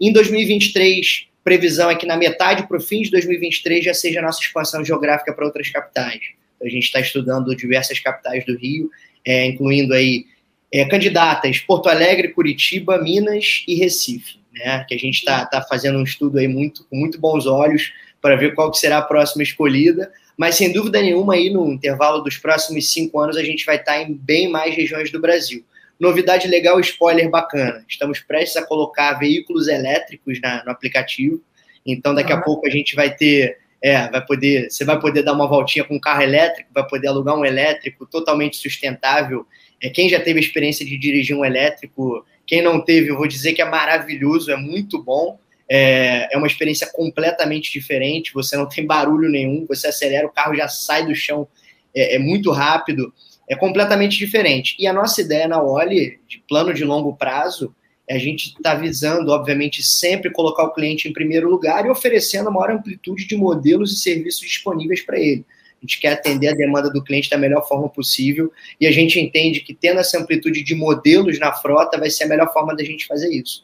Em 0.00 0.12
2023, 0.12 1.26
previsão 1.42 1.90
é 1.90 1.94
que 1.94 2.06
na 2.06 2.16
metade 2.16 2.66
para 2.66 2.76
o 2.76 2.80
fim 2.80 3.02
de 3.02 3.10
2023 3.10 3.84
já 3.84 3.94
seja 3.94 4.20
a 4.20 4.22
nossa 4.22 4.40
expansão 4.40 4.84
geográfica 4.84 5.32
para 5.32 5.44
outras 5.44 5.68
capitais. 5.70 6.20
A 6.62 6.68
gente 6.68 6.84
está 6.84 7.00
estudando 7.00 7.54
diversas 7.54 7.98
capitais 8.00 8.44
do 8.44 8.56
Rio, 8.56 8.90
é, 9.24 9.46
incluindo 9.46 9.94
aí 9.94 10.26
é, 10.72 10.84
candidatas 10.84 11.58
Porto 11.58 11.88
Alegre, 11.88 12.28
Curitiba, 12.28 12.98
Minas 12.98 13.64
e 13.66 13.74
Recife 13.76 14.38
né? 14.58 14.84
Que 14.86 14.94
a 14.94 14.98
gente 14.98 15.18
está 15.18 15.44
tá 15.46 15.62
fazendo 15.62 15.98
um 15.98 16.02
estudo 16.02 16.38
aí 16.38 16.48
muito, 16.48 16.84
com 16.84 16.96
muito 16.96 17.18
bons 17.18 17.46
olhos 17.46 17.92
para 18.20 18.36
ver 18.36 18.54
qual 18.54 18.70
que 18.70 18.78
será 18.78 18.98
a 18.98 19.02
próxima 19.02 19.42
escolhida. 19.42 20.10
Mas 20.36 20.56
sem 20.56 20.72
dúvida 20.72 21.00
nenhuma, 21.00 21.34
aí 21.34 21.50
no 21.50 21.72
intervalo 21.72 22.20
dos 22.20 22.36
próximos 22.36 22.92
cinco 22.92 23.20
anos, 23.20 23.36
a 23.36 23.42
gente 23.42 23.64
vai 23.64 23.76
estar 23.76 23.94
tá 23.94 24.02
em 24.02 24.12
bem 24.12 24.48
mais 24.48 24.74
regiões 24.74 25.10
do 25.10 25.20
Brasil. 25.20 25.64
Novidade 25.98 26.46
legal, 26.46 26.78
spoiler 26.80 27.28
bacana. 27.28 27.84
Estamos 27.88 28.20
prestes 28.20 28.56
a 28.56 28.66
colocar 28.66 29.14
veículos 29.14 29.68
elétricos 29.68 30.40
na, 30.40 30.64
no 30.64 30.70
aplicativo. 30.70 31.42
Então, 31.84 32.14
daqui 32.14 32.32
a 32.32 32.40
pouco 32.40 32.66
a 32.66 32.70
gente 32.70 32.94
vai 32.94 33.14
ter 33.14 33.58
é, 33.80 34.08
vai 34.08 34.24
poder, 34.24 34.70
você 34.70 34.84
vai 34.84 34.98
poder 34.98 35.22
dar 35.22 35.32
uma 35.32 35.46
voltinha 35.46 35.84
com 35.84 35.94
um 35.94 36.00
carro 36.00 36.22
elétrico, 36.22 36.68
vai 36.74 36.86
poder 36.86 37.06
alugar 37.08 37.36
um 37.36 37.44
elétrico 37.44 38.06
totalmente 38.06 38.56
sustentável. 38.56 39.46
É, 39.80 39.88
quem 39.88 40.08
já 40.08 40.18
teve 40.18 40.40
experiência 40.40 40.84
de 40.84 40.96
dirigir 40.96 41.36
um 41.36 41.44
elétrico 41.44 42.24
quem 42.48 42.62
não 42.62 42.80
teve, 42.80 43.10
eu 43.10 43.16
vou 43.16 43.28
dizer 43.28 43.52
que 43.52 43.60
é 43.60 43.64
maravilhoso, 43.68 44.50
é 44.50 44.56
muito 44.56 45.00
bom. 45.02 45.38
É, 45.70 46.34
é 46.34 46.38
uma 46.38 46.46
experiência 46.46 46.90
completamente 46.90 47.70
diferente. 47.70 48.32
Você 48.32 48.56
não 48.56 48.66
tem 48.66 48.86
barulho 48.86 49.28
nenhum, 49.28 49.66
você 49.68 49.88
acelera, 49.88 50.26
o 50.26 50.32
carro 50.32 50.54
já 50.54 50.66
sai 50.66 51.04
do 51.04 51.14
chão, 51.14 51.46
é, 51.94 52.14
é 52.14 52.18
muito 52.18 52.50
rápido. 52.50 53.12
É 53.48 53.56
completamente 53.56 54.18
diferente. 54.18 54.76
E 54.78 54.86
a 54.86 54.92
nossa 54.92 55.20
ideia 55.22 55.48
na 55.48 55.62
Oli, 55.62 56.20
de 56.28 56.42
plano 56.46 56.74
de 56.74 56.84
longo 56.84 57.16
prazo, 57.16 57.74
é 58.06 58.16
a 58.16 58.18
gente 58.18 58.48
está 58.48 58.74
visando, 58.74 59.30
obviamente, 59.30 59.82
sempre 59.82 60.30
colocar 60.30 60.64
o 60.64 60.72
cliente 60.72 61.08
em 61.08 61.12
primeiro 61.12 61.48
lugar 61.48 61.84
e 61.84 61.90
oferecendo 61.90 62.48
a 62.48 62.52
maior 62.52 62.70
amplitude 62.70 63.26
de 63.26 63.36
modelos 63.36 63.92
e 63.92 63.98
serviços 63.98 64.46
disponíveis 64.46 65.02
para 65.02 65.18
ele. 65.18 65.44
A 65.80 65.86
gente 65.86 66.00
quer 66.00 66.12
atender 66.12 66.48
a 66.48 66.54
demanda 66.54 66.90
do 66.90 67.04
cliente 67.04 67.30
da 67.30 67.38
melhor 67.38 67.66
forma 67.66 67.88
possível 67.88 68.52
e 68.80 68.86
a 68.86 68.90
gente 68.90 69.20
entende 69.20 69.60
que 69.60 69.72
tendo 69.72 70.00
essa 70.00 70.18
amplitude 70.18 70.62
de 70.62 70.74
modelos 70.74 71.38
na 71.38 71.52
frota 71.52 71.98
vai 71.98 72.10
ser 72.10 72.24
a 72.24 72.28
melhor 72.28 72.52
forma 72.52 72.74
da 72.74 72.82
gente 72.82 73.06
fazer 73.06 73.30
isso. 73.30 73.62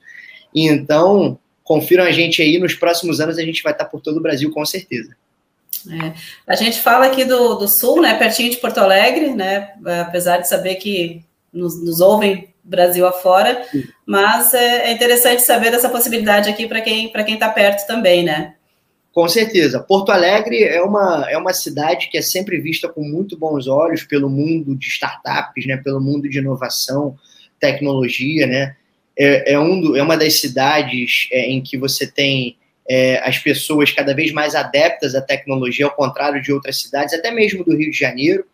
Então, 0.54 1.38
confiram 1.64 2.04
a 2.04 2.12
gente 2.12 2.40
aí, 2.40 2.58
nos 2.58 2.74
próximos 2.74 3.20
anos 3.20 3.38
a 3.38 3.42
gente 3.42 3.62
vai 3.62 3.72
estar 3.72 3.86
por 3.86 4.00
todo 4.00 4.18
o 4.18 4.22
Brasil, 4.22 4.50
com 4.52 4.64
certeza. 4.64 5.16
É. 5.90 6.12
A 6.46 6.56
gente 6.56 6.80
fala 6.80 7.06
aqui 7.06 7.24
do, 7.24 7.54
do 7.54 7.68
Sul, 7.68 8.00
né, 8.00 8.14
pertinho 8.14 8.50
de 8.50 8.56
Porto 8.56 8.78
Alegre, 8.78 9.34
né, 9.34 9.72
apesar 10.02 10.38
de 10.38 10.48
saber 10.48 10.76
que 10.76 11.24
nos, 11.52 11.82
nos 11.82 12.00
ouvem 12.00 12.54
Brasil 12.64 13.06
afora, 13.06 13.62
Sim. 13.70 13.84
mas 14.06 14.54
é, 14.54 14.88
é, 14.88 14.92
interessante 14.92 15.42
saber 15.42 15.70
dessa 15.70 15.90
possibilidade 15.90 16.48
aqui 16.48 16.66
para 16.66 16.80
quem 16.80 17.08
para 17.12 17.22
quem 17.22 17.34
está 17.34 17.50
perto 17.50 17.86
também, 17.86 18.24
né? 18.24 18.54
Com 19.12 19.28
certeza. 19.28 19.78
Porto 19.78 20.10
Alegre 20.10 20.64
é 20.64 20.82
uma, 20.82 21.26
é 21.30 21.36
uma 21.36 21.52
cidade 21.52 22.08
que 22.08 22.18
é 22.18 22.22
sempre 22.22 22.58
vista 22.58 22.88
com 22.88 23.02
muito 23.02 23.38
bons 23.38 23.68
olhos 23.68 24.02
pelo 24.02 24.28
mundo 24.28 24.74
de 24.74 24.88
startups, 24.88 25.66
né, 25.66 25.76
pelo 25.76 26.00
mundo 26.00 26.28
de 26.28 26.38
inovação, 26.38 27.16
tecnologia, 27.60 28.46
né? 28.46 28.74
É, 29.16 29.52
é, 29.52 29.60
um 29.60 29.80
do, 29.80 29.96
é 29.96 30.02
uma 30.02 30.16
das 30.16 30.40
cidades 30.40 31.28
é, 31.30 31.48
em 31.48 31.62
que 31.62 31.76
você 31.76 32.06
tem 32.06 32.56
é, 32.88 33.20
as 33.26 33.38
pessoas 33.38 33.90
cada 33.90 34.14
vez 34.14 34.32
mais 34.32 34.54
adeptas 34.54 35.14
à 35.14 35.20
tecnologia, 35.20 35.86
ao 35.86 35.94
contrário 35.94 36.42
de 36.42 36.52
outras 36.52 36.80
cidades, 36.80 37.14
até 37.14 37.30
mesmo 37.30 37.64
do 37.64 37.76
Rio 37.76 37.90
de 37.90 37.98
Janeiro. 37.98 38.44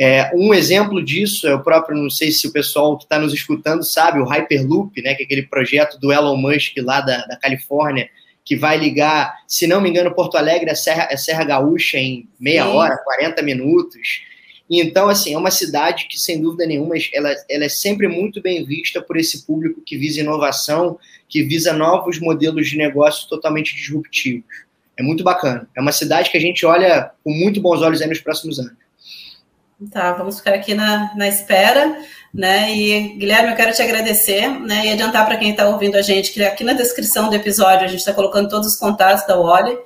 É, 0.00 0.30
um 0.34 0.54
exemplo 0.54 1.04
disso 1.04 1.46
é 1.46 1.54
o 1.54 1.62
próprio, 1.62 1.96
não 1.96 2.08
sei 2.08 2.30
se 2.30 2.46
o 2.46 2.52
pessoal 2.52 2.96
que 2.96 3.04
está 3.04 3.18
nos 3.18 3.32
escutando 3.32 3.84
sabe, 3.84 4.20
o 4.20 4.24
Hyperloop, 4.24 5.02
né, 5.02 5.14
que 5.14 5.22
é 5.22 5.26
aquele 5.26 5.42
projeto 5.42 5.98
do 5.98 6.12
Elon 6.12 6.36
Musk 6.36 6.76
lá 6.78 7.00
da, 7.00 7.26
da 7.26 7.36
Califórnia, 7.36 8.08
que 8.44 8.56
vai 8.56 8.76
ligar, 8.76 9.34
se 9.46 9.66
não 9.66 9.80
me 9.80 9.88
engano, 9.88 10.14
Porto 10.14 10.36
Alegre 10.36 10.70
a 10.70 10.74
Serra, 10.74 11.08
a 11.10 11.16
Serra 11.16 11.44
Gaúcha 11.44 11.98
em 11.98 12.28
meia 12.40 12.64
Sim. 12.64 12.70
hora, 12.70 12.96
40 12.98 13.42
minutos. 13.42 14.22
Então, 14.68 15.08
assim, 15.08 15.34
é 15.34 15.38
uma 15.38 15.50
cidade 15.50 16.06
que, 16.08 16.18
sem 16.18 16.40
dúvida 16.40 16.66
nenhuma, 16.66 16.94
ela, 17.12 17.34
ela 17.48 17.64
é 17.64 17.68
sempre 17.68 18.08
muito 18.08 18.40
bem 18.40 18.64
vista 18.64 19.02
por 19.02 19.18
esse 19.18 19.46
público 19.46 19.82
que 19.84 19.98
visa 19.98 20.20
inovação, 20.20 20.98
que 21.32 21.42
visa 21.42 21.72
novos 21.72 22.20
modelos 22.20 22.68
de 22.68 22.76
negócio 22.76 23.26
totalmente 23.26 23.74
disruptivos. 23.74 24.44
É 24.98 25.02
muito 25.02 25.24
bacana. 25.24 25.66
É 25.74 25.80
uma 25.80 25.90
cidade 25.90 26.30
que 26.30 26.36
a 26.36 26.40
gente 26.40 26.66
olha 26.66 27.10
com 27.24 27.32
muito 27.32 27.58
bons 27.58 27.80
olhos 27.80 28.02
aí 28.02 28.08
nos 28.08 28.20
próximos 28.20 28.58
anos. 28.58 28.74
Tá, 29.90 30.12
vamos 30.12 30.36
ficar 30.36 30.52
aqui 30.52 30.74
na, 30.74 31.10
na 31.16 31.26
espera, 31.26 31.96
né? 32.32 32.76
E, 32.76 33.16
Guilherme, 33.16 33.50
eu 33.50 33.56
quero 33.56 33.72
te 33.72 33.80
agradecer, 33.80 34.46
né? 34.60 34.86
E 34.86 34.90
adiantar 34.90 35.24
para 35.24 35.38
quem 35.38 35.50
está 35.50 35.66
ouvindo 35.68 35.96
a 35.96 36.02
gente 36.02 36.32
que 36.32 36.44
aqui 36.44 36.62
na 36.62 36.74
descrição 36.74 37.30
do 37.30 37.34
episódio 37.34 37.86
a 37.86 37.88
gente 37.88 38.00
está 38.00 38.12
colocando 38.12 38.50
todos 38.50 38.68
os 38.68 38.76
contatos 38.76 39.26
da 39.26 39.34
Wally 39.34 39.76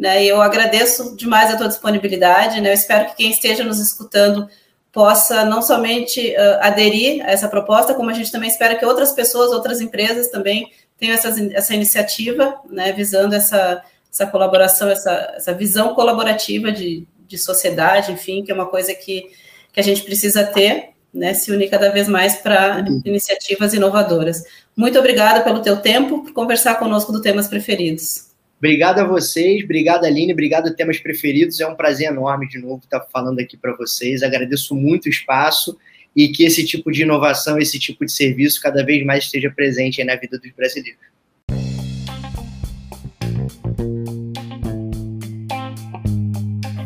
né? 0.00 0.24
E 0.24 0.28
eu 0.28 0.40
agradeço 0.40 1.14
demais 1.14 1.52
a 1.52 1.58
tua 1.58 1.68
disponibilidade, 1.68 2.58
né? 2.58 2.70
Eu 2.70 2.74
espero 2.74 3.10
que 3.10 3.16
quem 3.16 3.30
esteja 3.30 3.62
nos 3.62 3.78
escutando 3.78 4.48
possa 4.92 5.44
não 5.44 5.62
somente 5.62 6.30
uh, 6.30 6.58
aderir 6.60 7.24
a 7.24 7.30
essa 7.30 7.48
proposta, 7.48 7.94
como 7.94 8.10
a 8.10 8.12
gente 8.12 8.32
também 8.32 8.48
espera 8.48 8.74
que 8.74 8.84
outras 8.84 9.12
pessoas, 9.12 9.52
outras 9.52 9.80
empresas 9.80 10.28
também 10.28 10.70
tenham 10.98 11.14
essa, 11.14 11.28
essa 11.52 11.74
iniciativa, 11.74 12.60
né, 12.68 12.92
visando 12.92 13.34
essa, 13.34 13.82
essa 14.12 14.26
colaboração, 14.26 14.88
essa, 14.88 15.34
essa 15.36 15.54
visão 15.54 15.94
colaborativa 15.94 16.72
de, 16.72 17.06
de 17.26 17.38
sociedade, 17.38 18.12
enfim, 18.12 18.42
que 18.42 18.50
é 18.50 18.54
uma 18.54 18.66
coisa 18.66 18.92
que, 18.92 19.30
que 19.72 19.80
a 19.80 19.82
gente 19.82 20.02
precisa 20.02 20.44
ter, 20.44 20.90
né, 21.12 21.34
se 21.34 21.50
unir 21.50 21.70
cada 21.70 21.90
vez 21.90 22.08
mais 22.08 22.36
para 22.36 22.84
iniciativas 23.04 23.72
inovadoras. 23.72 24.42
Muito 24.76 24.98
obrigada 24.98 25.42
pelo 25.42 25.62
teu 25.62 25.76
tempo, 25.76 26.22
por 26.22 26.32
conversar 26.32 26.76
conosco 26.76 27.12
do 27.12 27.22
Temas 27.22 27.48
Preferidos. 27.48 28.29
Obrigado 28.60 28.98
a 28.98 29.04
vocês, 29.04 29.64
obrigado 29.64 30.04
Aline, 30.04 30.34
obrigado 30.34 30.74
temas 30.74 30.98
preferidos. 30.98 31.58
É 31.60 31.66
um 31.66 31.74
prazer 31.74 32.08
enorme 32.08 32.46
de 32.46 32.58
novo 32.58 32.82
estar 32.84 33.00
falando 33.10 33.40
aqui 33.40 33.56
para 33.56 33.74
vocês. 33.74 34.22
Agradeço 34.22 34.74
muito 34.74 35.06
o 35.06 35.08
espaço 35.08 35.78
e 36.14 36.28
que 36.28 36.44
esse 36.44 36.62
tipo 36.66 36.92
de 36.92 37.00
inovação, 37.00 37.58
esse 37.58 37.78
tipo 37.78 38.04
de 38.04 38.12
serviço 38.12 38.60
cada 38.60 38.84
vez 38.84 39.02
mais 39.02 39.24
esteja 39.24 39.50
presente 39.50 40.04
na 40.04 40.14
vida 40.14 40.38
dos 40.38 40.50
brasileiros. 40.52 41.00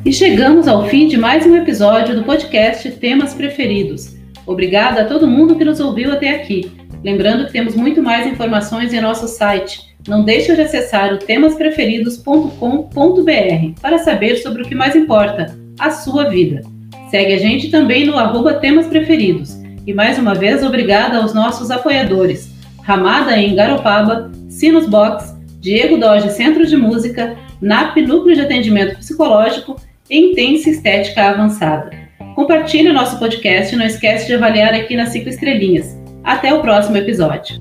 E 0.07 0.13
chegamos 0.13 0.69
ao 0.69 0.89
fim 0.89 1.09
de 1.09 1.17
mais 1.17 1.45
um 1.45 1.57
episódio 1.57 2.15
do 2.15 2.23
podcast 2.23 2.89
Temas 2.93 3.35
Preferidos. 3.35 4.15
Obrigada 4.47 5.03
a 5.03 5.07
todo 5.07 5.27
mundo 5.27 5.57
que 5.57 5.65
nos 5.65 5.81
ouviu 5.81 6.13
até 6.13 6.37
aqui. 6.37 6.71
Lembrando 7.03 7.47
que 7.47 7.53
temos 7.53 7.75
muito 7.75 8.01
mais 8.01 8.29
informações 8.29 8.93
em 8.93 9.01
nosso 9.01 9.27
site 9.27 9.94
não 10.07 10.23
deixe 10.23 10.55
de 10.55 10.61
acessar 10.61 11.15
o 11.15 11.19
temaspreferidos.com.br 11.19 13.81
para 13.81 13.99
saber 13.99 14.37
sobre 14.37 14.63
o 14.63 14.65
que 14.65 14.75
mais 14.75 14.95
importa, 14.95 15.57
a 15.79 15.91
sua 15.91 16.29
vida. 16.29 16.63
Segue 17.11 17.33
a 17.33 17.39
gente 17.39 17.71
também 17.71 18.05
no 18.05 18.19
arroba 18.19 18.55
Temas 18.55 18.87
Preferidos. 18.87 19.57
E 19.87 19.93
mais 19.93 20.19
uma 20.19 20.35
vez, 20.35 20.63
obrigada 20.63 21.19
aos 21.19 21.35
nossos 21.35 21.71
apoiadores. 21.71 22.53
Ramada 22.83 23.39
em 23.39 23.55
Garopaba, 23.55 24.31
Sinus 24.49 24.87
Box, 24.87 25.35
Diego 25.61 25.97
Doge 25.97 26.31
Centro 26.31 26.67
de 26.67 26.77
Música, 26.77 27.37
NAP 27.61 27.97
Núcleo 27.99 28.35
de 28.35 28.43
Atendimento 28.43 28.99
Psicológico 28.99 29.77
e 30.11 30.19
Intensa 30.19 30.71
Estética 30.71 31.31
Avançada. 31.31 31.91
Compartilhe 32.35 32.91
o 32.91 32.95
nosso 32.95 33.19
podcast 33.19 33.75
e 33.75 33.79
não 33.79 33.87
esquece 33.87 34.27
de 34.27 34.35
avaliar 34.35 34.75
aqui 34.75 34.97
nas 34.97 35.11
5 35.11 35.29
estrelinhas. 35.29 35.97
Até 36.23 36.53
o 36.53 36.61
próximo 36.61 36.97
episódio. 36.97 37.59